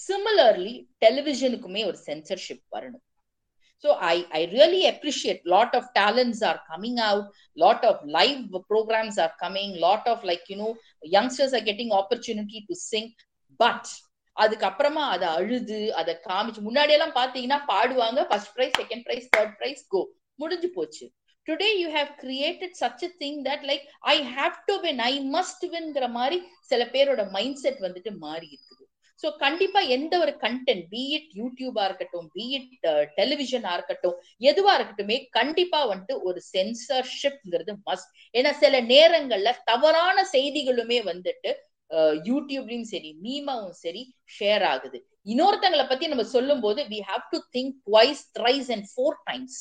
சிமிலர்லி 0.07 0.75
டெலிவிஷனுக்குமே 1.05 1.83
ஒரு 1.89 1.99
சென்சர்ஷிப் 2.09 2.63
வரணும் 2.75 3.03
So 3.83 3.97
I, 3.99 4.25
I 4.31 4.41
really 4.53 4.87
appreciate 4.87 5.39
lot 5.45 5.75
of 5.75 5.83
talents 5.93 6.41
are 6.41 6.59
coming 6.69 6.99
out, 6.99 7.25
lot 7.63 7.83
of 7.83 7.95
live 8.17 8.45
programs 8.69 9.17
are 9.17 9.33
coming, 9.41 9.77
lot 9.77 10.07
of 10.07 10.23
like, 10.23 10.43
you 10.47 10.55
know, 10.55 10.77
youngsters 11.15 11.53
are 11.53 11.65
getting 11.69 11.91
opportunity 11.91 12.65
to 12.69 12.75
sing. 12.75 13.07
But 13.63 13.85
அதுக்கப்புறமா 14.37 15.03
அதை 15.15 15.27
அழுது 15.37 15.79
அதை 16.01 16.13
காமிச்சு 16.27 16.61
முன்னாடி 16.67 16.93
எல்லாம் 16.97 17.17
பாத்தீங்கன்னா 17.19 17.59
பாடுவாங்க. 17.71 18.21
First 18.29 18.53
prize 18.55 18.77
second 18.81 19.05
prize 19.07 19.27
third 19.35 19.57
prize 19.59 19.83
கோ 19.87 20.01
முடிஞ்சு 20.39 20.69
போச்சு. 20.77 21.05
Today 21.47 21.69
you 21.81 21.87
have 21.97 22.11
created 22.23 22.75
such 22.81 23.03
a 23.07 23.11
thing 23.23 23.39
that 23.49 23.65
like 23.71 23.83
I 24.13 24.15
have 24.37 24.55
to 24.69 24.75
win 24.85 25.01
I 25.09 25.13
must 25.35 25.65
வின்ங்கிற 25.73 26.07
மாதிரி 26.19 26.39
சில 26.71 26.83
பேரோட 26.93 27.23
மைண்ட் 27.31 27.61
செட் 27.63 27.81
வந்துட்டு 27.81 28.11
மாறி 28.25 28.47
இருக்குது. 28.55 28.81
ஸோ 29.23 29.29
கண்டிப்பா 29.37 29.79
எந்த 29.95 30.13
ஒரு 30.19 30.31
கண்டென்ட் 30.43 30.85
பி 30.93 31.01
இட் 31.17 31.29
யூடியூபா 31.41 31.83
இருக்கட்டும் 31.85 32.25
பி 32.33 32.45
இட் 32.57 32.87
டெலிவிஷனா 33.19 33.73
இருக்கட்டும் 33.73 34.15
எதுவா 34.41 34.73
இருக்கட்டுமே 34.77 35.17
கண்டிப்பா 35.37 35.79
வந்துட்டு 35.91 36.15
ஒரு 36.21 36.39
சென்சர்ஷிப்ங்கிறது 36.53 37.73
மஸ்ட் 37.87 38.09
ஏன்னா 38.35 38.51
சில 38.63 38.81
நேரங்கள்ல 38.93 39.51
தவறான 39.65 40.25
செய்திகளுமே 40.31 40.99
வந்துட்டு 41.11 41.51
யூடியூப்லயும் 42.29 42.89
சரி 42.91 43.11
மீமாவும் 43.25 43.77
சரி 43.83 44.01
ஷேர் 44.37 44.63
ஆகுது. 44.63 44.97
இன்னொருத்தங்களை 45.25 45.85
பத்தி 45.87 46.05
நம்ம 46.07 46.23
சொல்லும் 46.35 46.63
போது 46.65 46.81
we 46.93 46.99
have 47.09 47.23
to 47.33 47.39
think 47.55 47.73
twice 47.87 48.21
thrice 48.37 48.69
and 48.75 48.85
four 48.91 49.17
times 49.29 49.57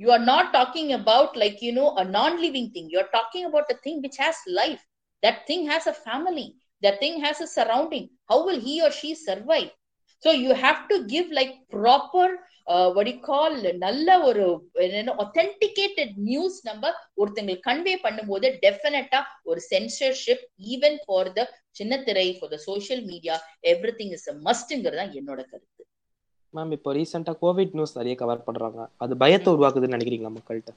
you 0.00 0.08
are 0.16 0.24
not 0.32 0.50
talking 0.58 0.92
about 1.00 1.36
like 1.42 1.58
you 1.66 1.72
know 1.72 1.86
a 2.02 2.04
non 2.18 2.38
living 2.44 2.70
thing 2.76 2.88
you 2.92 2.98
are 2.98 3.12
talking 3.18 3.46
about 3.50 3.72
a 3.74 3.78
thing 3.86 4.00
which 4.06 4.20
has 4.24 4.42
life 4.60 4.82
that 5.22 5.40
thing 5.50 5.64
has 5.72 5.88
a 5.88 5.96
family 6.04 6.46
that 6.82 7.00
thing 7.04 7.18
has 7.26 7.42
a 7.42 7.50
surrounding 7.58 8.08
how 8.32 8.42
will 8.48 8.62
he 8.68 8.76
or 8.86 8.96
she 9.00 9.10
survive 9.28 9.68
so 10.24 10.32
you 10.44 10.52
have 10.64 10.80
to 10.92 10.98
give 11.14 11.28
like 11.40 11.54
proper 11.76 12.34
வடி 12.96 13.12
கால் 13.28 13.56
நல்ல 13.84 14.08
ஒரு 14.28 14.44
ஒத்தென்டிகேட்டட் 15.22 16.14
news 16.28 16.58
நம்ம 16.68 16.92
ஒருத்தங்களுக்கு 17.20 17.66
convey 17.68 17.94
பண்ணும்போது 18.04 18.46
டெஃபினட்டா 18.64 19.20
ஒரு 19.50 19.60
censorship 19.72 20.44
even 20.74 20.98
for 21.04 21.30
the 21.38 21.46
சின்னத்திரை 21.78 22.26
for 22.38 22.52
the 22.54 22.58
social 22.68 23.02
media 23.10 23.36
everything 24.00 24.12
is 24.16 24.28
மஸ்ட்ங்கிறது 24.48 25.00
தான் 25.00 25.14
என்னோட 25.20 25.40
கருத்து. 25.50 25.82
மேம் 26.54 26.72
இப்போ 26.76 26.92
ரீசெண்டா 26.98 27.32
கோவிட் 27.42 27.74
நியூஸ் 27.78 27.96
நிறைய 27.98 28.14
கவர் 28.22 28.46
பண்றாங்க. 28.48 28.80
அது 29.04 29.16
பயத்தை 29.22 29.50
உருவாக்குதுன்னு 29.54 29.96
நினைக்கிறீங்களா 29.96 30.32
மக்கள்கிட்ட? 30.36 30.72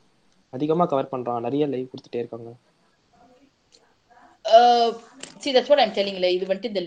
அதிகமா 0.53 0.86
கவர் 0.93 1.12
பண்றாங்க. 1.13 1.41
நிறைய 1.47 1.65
லைவ் 1.73 1.91
கொடுத்துட்டே 1.91 2.21
இருக்காங்க. 2.23 2.51
சி 5.43 5.51
தட்ஸ் 5.56 5.71
வாட் 5.71 5.84
ஐம் 5.84 5.93
டெல்லிங்ல 5.97 6.29
இது 6.36 6.45
வந்துட்டு 6.49 6.71
இந்த 6.71 6.84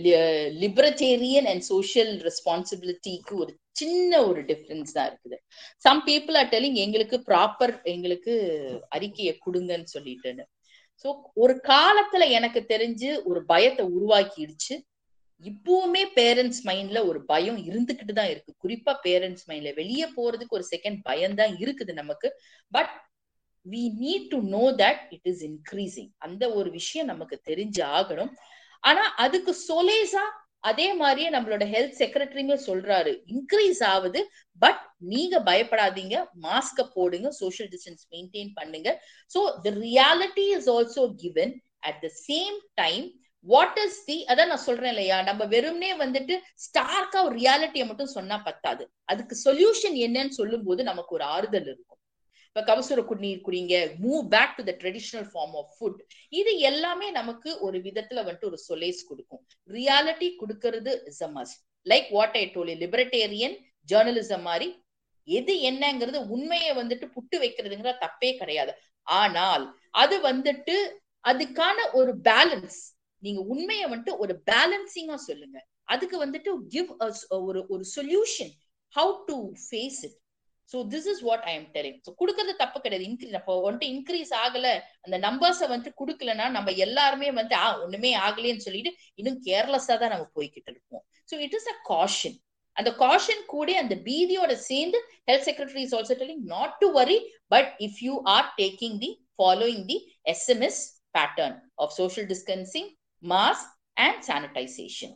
லிபரட்டேரியன் 0.63 1.49
அண்ட் 1.53 1.65
சோஷியல் 1.73 2.13
ரெஸ்பான்சிபிலிட்டிக்கு 2.29 3.35
ஒரு 3.45 3.53
சின்ன 3.79 4.13
ஒரு 4.29 4.41
டிஃப்ரென்ஸ் 4.51 4.97
தான் 4.97 5.09
இருக்குது. 5.11 5.37
சம் 5.85 6.03
பீப்புள் 6.09 6.37
ஆர் 6.41 6.51
டெல்லிங் 6.55 6.79
எங்களுக்கு 6.85 7.17
ப்ராப்பர் 7.31 7.75
எங்களுக்கு 7.95 8.35
அறிக்கையை 8.97 9.35
கொடுங்கன்னு 9.47 9.89
சொல்லிட்டுன்னு. 9.95 10.45
ஸோ 11.05 11.09
ஒரு 11.45 11.55
காலத்துல 11.71 12.27
எனக்கு 12.39 12.61
தெரிஞ்சு 12.75 13.11
ஒரு 13.31 13.41
பயத்தை 13.53 13.85
உருவாக்கிடுச்சு. 13.97 14.77
இப்பவுமே 15.45 16.03
பேரண்ட்ஸ் 16.19 16.63
மைண்ட்ல 16.69 16.99
ஒரு 17.09 17.21
பயம் 17.33 17.59
இருந்துகிட்டு 17.69 18.15
தான் 18.19 18.31
இருக்கு. 18.35 18.53
குறிப்பா 18.65 18.93
பேரண்ட்ஸ் 19.07 19.45
மைண்ட்ல 19.49 19.73
வெளியே 19.81 20.07
போறதுக்கு 20.17 20.57
ஒரு 20.59 20.67
செகண்ட் 20.75 21.01
பயம் 21.09 21.37
தான் 21.41 21.53
இருக்குது 21.63 21.95
நமக்கு. 22.01 22.29
But 22.77 22.95
we 23.67 23.83
need 24.03 24.27
to 24.33 24.39
know 24.57 24.65
that 24.83 25.03
it 25.17 25.29
is 25.33 25.43
increasing 25.51 26.11
அந்த 26.27 26.45
ஒரு 26.59 26.69
விஷயம் 26.79 27.11
நமக்கு 27.13 27.37
தெரிஞ்சு 27.51 27.83
ஆகணும். 27.99 28.33
ஆனா 28.89 29.05
அதுக்கு 29.25 29.53
சொலேசா 29.69 30.25
அதே 30.65 30.87
மாதிரியே 30.95 31.29
நம்மளோட 31.31 31.65
ஹெல்த் 31.75 31.99
செக்ரட்டரியுமே 32.01 32.57
சொல்றாரு. 32.69 33.13
இன்க்ரீஸ் 33.35 33.83
ஆகுது 33.85 34.21
பட் 34.63 34.81
நீங்க 35.13 35.41
பயப்படாதீங்க. 35.41 36.17
மாஸ்க 36.43 36.85
போடுங்க 36.95 37.31
சோஷியல் 37.43 37.71
டிஸ்டன்ஸ் 37.75 38.05
மெயின்டைன் 38.15 38.51
பண்ணுங்க. 38.55 38.89
So 39.35 39.43
the 39.67 39.71
reality 39.87 40.47
is 40.57 40.69
also 40.77 41.05
given 41.23 41.55
at 41.81 42.01
the 42.05 42.11
same 42.29 42.59
time 42.75 43.07
what 43.47 43.79
is 43.85 43.99
the 44.05 44.17
அதான் 44.25 44.51
நான் 44.53 44.67
சொல்றேன் 44.69 44.93
இல்லையா? 44.95 45.23
நம்ம 45.23 45.43
வெறும்னே 45.45 45.91
வந்துட்டு 46.05 46.35
ஸ்டார்க்கா 46.65 47.19
ஒரு 47.25 47.35
ரியாலிட்டியை 47.43 47.87
மட்டும் 47.87 48.15
சொன்னா 48.17 48.39
பத்தாது. 48.39 48.85
அதுக்கு 49.05 49.37
சொல்யூஷன் 49.45 49.99
என்னன்னு 50.07 50.35
சொல்லும் 50.41 50.67
போது 50.69 50.83
நமக்கு 50.83 51.15
ஒரு 51.15 51.25
ஆறுதல் 51.25 51.69
இருக்கும். 51.73 52.01
இப்ப 52.57 52.69
கவசர 52.69 53.01
குடிநீர் 53.09 53.41
குடிங்க 53.47 53.79
move 54.03 54.23
back 54.35 54.53
to 54.59 54.63
the 54.69 54.73
traditional 54.83 55.27
form 55.33 55.55
of 55.61 55.73
food 55.75 55.99
இது 56.33 56.53
எல்லாமே 56.69 57.09
நமக்கு 57.11 57.51
ஒரு 57.67 57.79
விதத்துல 57.79 58.23
வந்துட்டு 58.27 58.49
ஒரு 58.51 58.59
சொலேஸ் 58.69 59.01
கொடுக்கும். 59.09 59.43
ரியாலிட்டி 59.71 60.29
கொடுக்கறது 60.41 60.93
is 61.11 61.21
a 61.27 61.29
must 61.35 61.59
like 61.87 62.09
what 62.17 62.39
I 62.41 62.45
dolly 62.55 62.75
libertarian 62.85 63.57
journalism 63.89 64.47
மாதிரி 64.49 64.69
எது 65.29 65.55
என்னங்கிறது 65.71 66.19
உண்மையை 66.37 66.73
வந்துட்டு 66.81 67.09
புட்டு 67.17 67.37
வைக்கிறதுங்கிற 67.45 67.93
தப்பே 68.05 68.33
கிடையாது. 68.41 68.73
ஆனால் 69.07 69.67
அது 70.03 70.17
வந்துட்டு 70.31 70.77
அதுக்கான 71.25 71.79
ஒரு 71.93 72.15
பேலன்ஸ் 72.31 72.81
நீங்க 73.23 73.43
உண்மையை 73.55 73.87
வந்துட்டு 73.93 74.19
ஒரு 74.25 74.37
பேலன்சிங்கா 74.53 75.19
சொல்லுங்க. 75.29 75.59
அதுக்கு 75.85 76.17
வந்துட்டு 76.27 76.53
கிவ் 76.75 76.91
ஒரு 77.49 77.63
ஒரு 77.69 77.85
solution 77.97 78.55
how 78.95 79.13
to 79.29 79.39
face 79.67 80.01
it 80.09 80.17
so 80.73 80.77
this 80.93 81.09
is 81.13 81.23
what 81.27 81.45
I 81.51 81.53
am 81.59 81.69
telling 81.77 81.99
so 82.07 82.13
கொடுக்கறது 82.21 82.53
தப்பு 82.63 82.79
கிடையாது. 82.85 83.05
இன்க்ரீஸ் 83.11 83.37
அப்போ 83.41 83.55
வந்துட்டு 83.67 83.91
இன்க்ரீஸ் 83.95 84.33
ஆகல. 84.45 84.67
அந்த 85.07 85.17
நம்பர்ஸை 85.27 85.67
வந்துட்டு 85.73 86.01
கொடுக்கலன்னா 86.01 86.47
நம்ம 86.57 86.73
எல்லாருமே 86.87 87.29
வந்து 87.41 87.55
ஆ 87.65 87.69
ஒண்ணுமே 87.85 88.11
ஆகலேன்னு 88.27 88.67
சொல்லிட்டு 88.67 88.93
இன்னும் 89.21 89.39
கேர்லெஸ்ஸா 89.49 89.97
தான் 90.03 90.13
நம்ம 90.15 90.27
போய்கிட்டு 90.39 90.71
இருப்போம். 90.73 91.05
So 91.31 91.37
it 91.47 91.57
is 91.59 91.71
a 91.75 91.77
caution 91.93 92.37
அந்த 92.77 92.91
காஷன் 93.03 93.43
கூட 93.53 93.69
அந்த 93.83 93.95
பீதியோட 94.09 94.55
சேர்ந்து 94.71 94.99
health 95.29 95.47
secretary 95.47 95.83
is 95.85 95.95
also 95.99 96.17
telling 96.23 96.43
not 96.55 96.75
to 96.83 96.89
worry 96.99 97.19
but 97.55 97.71
if 97.87 98.01
you 98.07 98.15
are 98.35 98.49
taking 98.59 98.99
the 99.05 99.11
following 99.39 99.85
the 99.91 99.97
SMS 100.33 100.81
pattern 101.17 101.57
of 101.85 101.95
social 102.01 102.29
distancing 102.33 102.91
mask 103.23 103.71
and 104.07 104.21
sanitization 104.29 105.15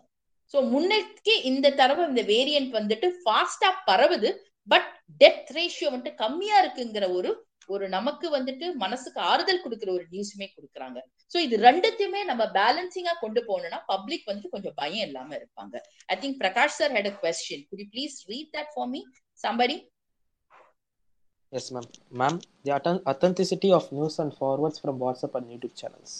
so 0.54 0.60
முன்னைக்கு 0.70 1.34
இந்த 1.50 1.66
தடவை 1.80 2.04
இந்த 2.10 2.22
variant 2.32 2.72
வந்துட்டு 2.78 3.08
ஃபாஸ்டா 3.18 3.68
பரவுது. 3.88 4.30
பட் 4.68 4.88
டெத் 5.20 5.52
ரேஷியோ 5.58 5.88
வந்துட்டு 5.92 6.14
கம்மியா 6.24 6.56
இருக்குங்கிற 6.64 7.06
ஒரு 7.18 7.30
ஒரு 7.68 7.86
நமக்கு 7.88 8.26
வந்துட்டு 8.36 8.66
மனசுக்கு 8.82 9.20
ஆறுதல் 9.20 9.62
கொடுக்குற 9.64 9.90
ஒரு 9.96 10.04
நியூஸுமே 10.12 10.46
கொடுக்குறாங்க. 10.54 10.98
சோ 11.32 11.36
இது 11.46 11.56
ரெண்டுத்தையுமே 11.66 12.20
நம்ம 12.30 12.44
பேலன்சிங்கா 12.56 13.14
கொண்டு 13.20 13.40
போனோம்னா 13.48 13.78
பப்ளிக் 13.92 14.26
வந்துட்டு 14.30 14.52
கொஞ்சம் 14.54 14.76
பயம் 14.80 15.06
இல்லாம 15.08 15.30
இருப்பாங்க. 15.40 15.74
I 16.06 16.16
think 16.22 16.38
Prakash 16.42 16.78
sir 16.80 16.94
had 16.96 17.10
a 17.12 17.14
question 17.24 17.64
could 17.70 17.82
you 17.82 17.88
please 17.94 18.16
read 18.32 18.50
that 18.56 18.72
for 18.74 18.90
me 18.94 19.02
somebody 19.44 19.76
yes 21.52 21.70
ma'am 21.76 21.88
ma'am 22.22 22.40
the 22.66 22.72
authenticity 23.12 23.70
of 23.78 23.86
news 23.98 24.16
and 24.24 24.32
forwards 24.40 24.78
from 24.84 24.98
WhatsApp 25.04 25.36
and 25.40 25.48
YouTube 25.52 25.74
channels. 25.82 26.12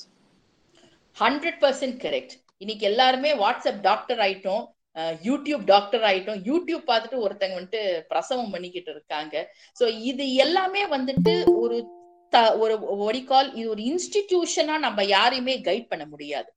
Hundred 1.17 1.59
percent 1.65 1.99
correct 2.05 2.35
இன்னைக்கு 2.59 2.85
எல்லாருமே 2.87 3.31
WhatsApp 3.43 3.81
doctor 3.81 4.19
ஆயிட்டோம். 4.19 4.65
YouTube 4.95 5.65
doctor 5.65 6.01
ஆயிட்டோம். 6.01 6.43
YouTube 6.43 6.83
பார்த்துட்டு 6.87 7.27
ஒருத்தங்க 7.27 7.63
வந்துட்டு 7.63 8.01
பிரசவம் 8.01 8.51
பண்ணிக்கிட்டு 8.51 8.91
இருக்காங்க. 8.91 9.55
சோ 9.81 9.99
இது 9.99 10.35
எல்லாமே 10.35 10.87
வந்துட்டு 10.87 11.45
ஒரு 11.55 11.87
த- 12.31 12.59
ஒரு 12.59 12.79
ஒடிகால் 12.81 13.55
இது 13.55 13.69
ஒரு 13.69 13.83
இன்ஸ்டிடியூஷனா 13.83 14.79
நம்ம 14.79 15.05
யாரையுமே 15.05 15.61
கைட் 15.61 15.89
பண்ண 15.89 16.07
முடியாது. 16.07 16.55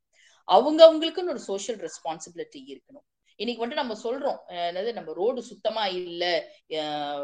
அவங்கவுங்களுக்குன்னு 0.51 1.27
ஒரு 1.27 1.39
சோஷியல் 1.39 1.81
ரெஸ்பான்சிபிலிட்டி 1.81 2.55
இருக்கணும். 2.55 3.11
இன்னைக்கு 3.35 3.67
வந்துட்டு 3.67 3.73
நம்ம 3.73 3.97
சொல்றோம். 4.03 4.37
என்னது 4.47 4.93
நம்ம 4.93 5.13
ரோடு 5.13 5.43
சுத்தமா 5.43 5.87
இல்ல. 5.87 6.51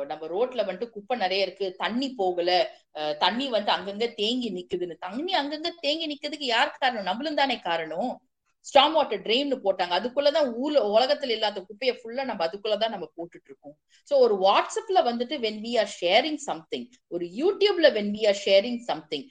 நம்ம 0.08 0.28
ரோட்ல 0.28 0.50
வந்துட்டு 0.50 0.89
குப்பை 0.89 1.17
நிறைய 1.17 1.43
இருக்கு. 1.43 1.74
தண்ணி 1.78 2.13
போகல. 2.13 2.76
அஹ் 2.93 3.17
தண்ணி 3.17 3.52
வந்துட்டு 3.52 3.74
அங்கங்க 3.80 4.13
தேங்கி 4.13 4.52
நிக்குதுன்னு. 4.52 4.95
தண்ணி 5.00 5.34
அங்கங்க 5.34 5.67
தேங்கி 5.80 6.08
நிக்கிறதுக்கு 6.08 6.43
யார் 6.43 6.76
காரணம்? 6.80 7.04
நம்மளும் 7.04 7.36
தானே 7.36 7.60
காரணம். 7.60 8.28
ஸ்டாம் 8.67 8.93
வாட்டர் 8.93 9.22
ட்ரெயின் 9.26 9.54
போட்டாங்க. 9.65 9.93
அதுக்குள்ளதான் 10.00 10.50
ஊல 10.63 10.82
உலகத்துல 10.95 11.36
இல்லாத 11.38 11.62
குப்பையை 11.67 11.93
ஃபுல்லா 12.00 12.24
நம்ம 12.30 12.43
அதுக்குள்ளதான் 12.48 12.93
நம்ம 12.95 13.08
போட்டுட்டு 13.17 13.50
இருக்கோம் 13.52 13.76
சோ 14.12 14.15
ஒரு 14.26 14.36
வாட்ஸ்அப்ல 14.45 15.02
வந்துட்டு 15.10 15.38
when 15.45 15.62
we 15.65 15.72
are 15.80 15.91
sharing 16.02 16.41
something 16.50 16.88
ஒரு 17.08 17.28
யூடியூப்ல 17.41 17.89
when 18.00 18.12
we 18.15 18.24
are 18.32 18.39
sharing 18.45 18.82
something 18.89 19.26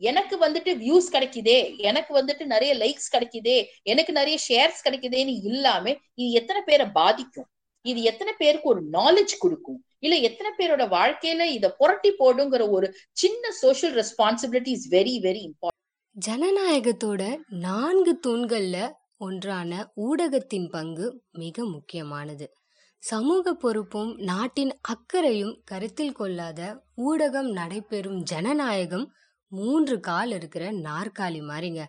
எனக்கு 0.00 0.36
வந்துட்டு 0.38 0.70
வியூஸ் 0.76 1.08
கிடைக்குதே 1.12 1.58
எனக்கு 1.88 2.12
வந்துட்டு 2.14 2.44
நிறைய 2.44 2.72
லைக்ஸ் 2.74 3.12
கிடைக்குதே 3.12 3.58
எனக்கு 3.82 4.12
நிறைய 4.12 4.36
ஷேர்ஸ் 4.48 4.80
கிடைக்குதேன்னு 4.86 5.34
இல்லாம 5.50 5.84
இது 6.14 6.30
எத்தனை 6.40 6.60
பேரை 6.62 6.86
பாதிக்கும்? 6.92 7.48
இது 7.84 8.00
எத்தனை 8.02 8.32
பேருக்கு 8.38 8.68
ஒரு 8.68 8.82
நாலேஜ் 8.92 9.34
கொடுக்கும்? 9.38 9.78
இல்ல 9.98 10.14
எத்தனை 10.28 10.50
பேரோட 10.58 10.84
வாழ்க்கையில 10.88 11.46
இத 11.58 11.66
புரட்டி 11.80 12.10
போடுங்கிற 12.18 12.62
ஒரு 12.70 12.88
சின்ன 13.22 13.52
social 13.62 13.94
responsibility 14.02 14.72
is 14.78 14.88
very 14.96 15.14
very 15.26 15.42
important 15.50 15.82
ஜனநாயகத்தோட 16.16 17.36
நான்கு 17.48 18.18
தூண்கள்ல 18.26 18.90
ஒன்றான 19.16 19.92
ஊடகத்தின் 19.96 20.68
பங்கு 20.68 21.22
மிக 21.32 21.64
முக்கியமானது. 21.64 22.54
சமூக 23.02 23.54
பொறுப்பும் 23.54 24.16
நாட்டின் 24.16 24.78
அக்கறையும் 24.80 25.60
கருத்தில் 25.64 26.12
கொள்ளாத 26.12 26.84
ஊடகம் 26.96 27.50
நடைபெறும் 27.52 28.22
ஜனநாயகம் 28.22 29.10
மூன்று 29.52 30.00
கால் 30.00 30.30
இருக்கிற 30.30 30.72
நாற்காலி 30.72 31.40
மாதிரிங்க. 31.40 31.84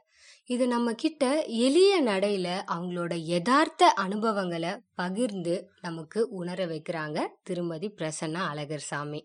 இது 0.45 0.67
நம்ம 0.67 0.93
கிட்ட 0.93 1.43
எளிய 1.45 2.03
நடையில 2.03 2.47
அவங்களோட 2.71 3.13
யதார்த்த 3.13 3.93
அனுபவங்களை 3.93 4.81
பகிர்ந்து 4.95 5.69
நமக்கு 5.81 6.29
உணர 6.29 6.65
வைக்கிறாங்க 6.65 7.27
திருமதி 7.43 7.93
பிரசன்னா 7.97 8.43
அழகர் 8.53 8.87
சாமி 8.91 9.21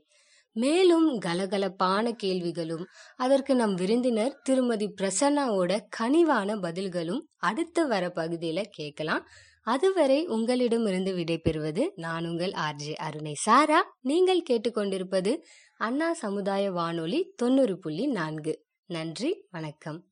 மேலும் 0.52 1.20
கலகலப்பான 1.20 2.12
கேள்விகளும் 2.12 2.86
அதற்கு 3.16 3.54
நம் 3.54 3.74
விருந்தினர் 3.74 4.40
திருமதி 4.42 4.94
பிரசன்னாவோட 5.02 5.80
கனிவான 5.98 6.56
பதில்களும் 6.56 7.22
அடுத்து 7.36 7.88
வர 7.88 8.12
பகுதியில 8.14 8.64
கேட்கலாம். 8.70 9.26
அதுவரை 9.62 10.26
உங்களிடமிருந்து 10.26 11.16
விடைபெறுவது 11.16 11.88
நான் 11.94 12.26
உங்கள் 12.26 12.50
ஆர்ஜே 12.50 12.94
அருணை. 12.94 13.34
சாரா 13.34 13.96
நீங்கள் 14.00 14.42
கேட்டுக்கொண்டிருப்பது 14.50 15.38
அண்ணா 15.76 16.12
சமுதாய 16.12 16.70
வானொலி 16.70 17.32
தொண்ணூறு 17.36 17.78
புள்ளி 17.78 18.06
நான்கு. 18.06 18.66
நன்றி 18.86 19.46
வணக்கம். 19.50 20.09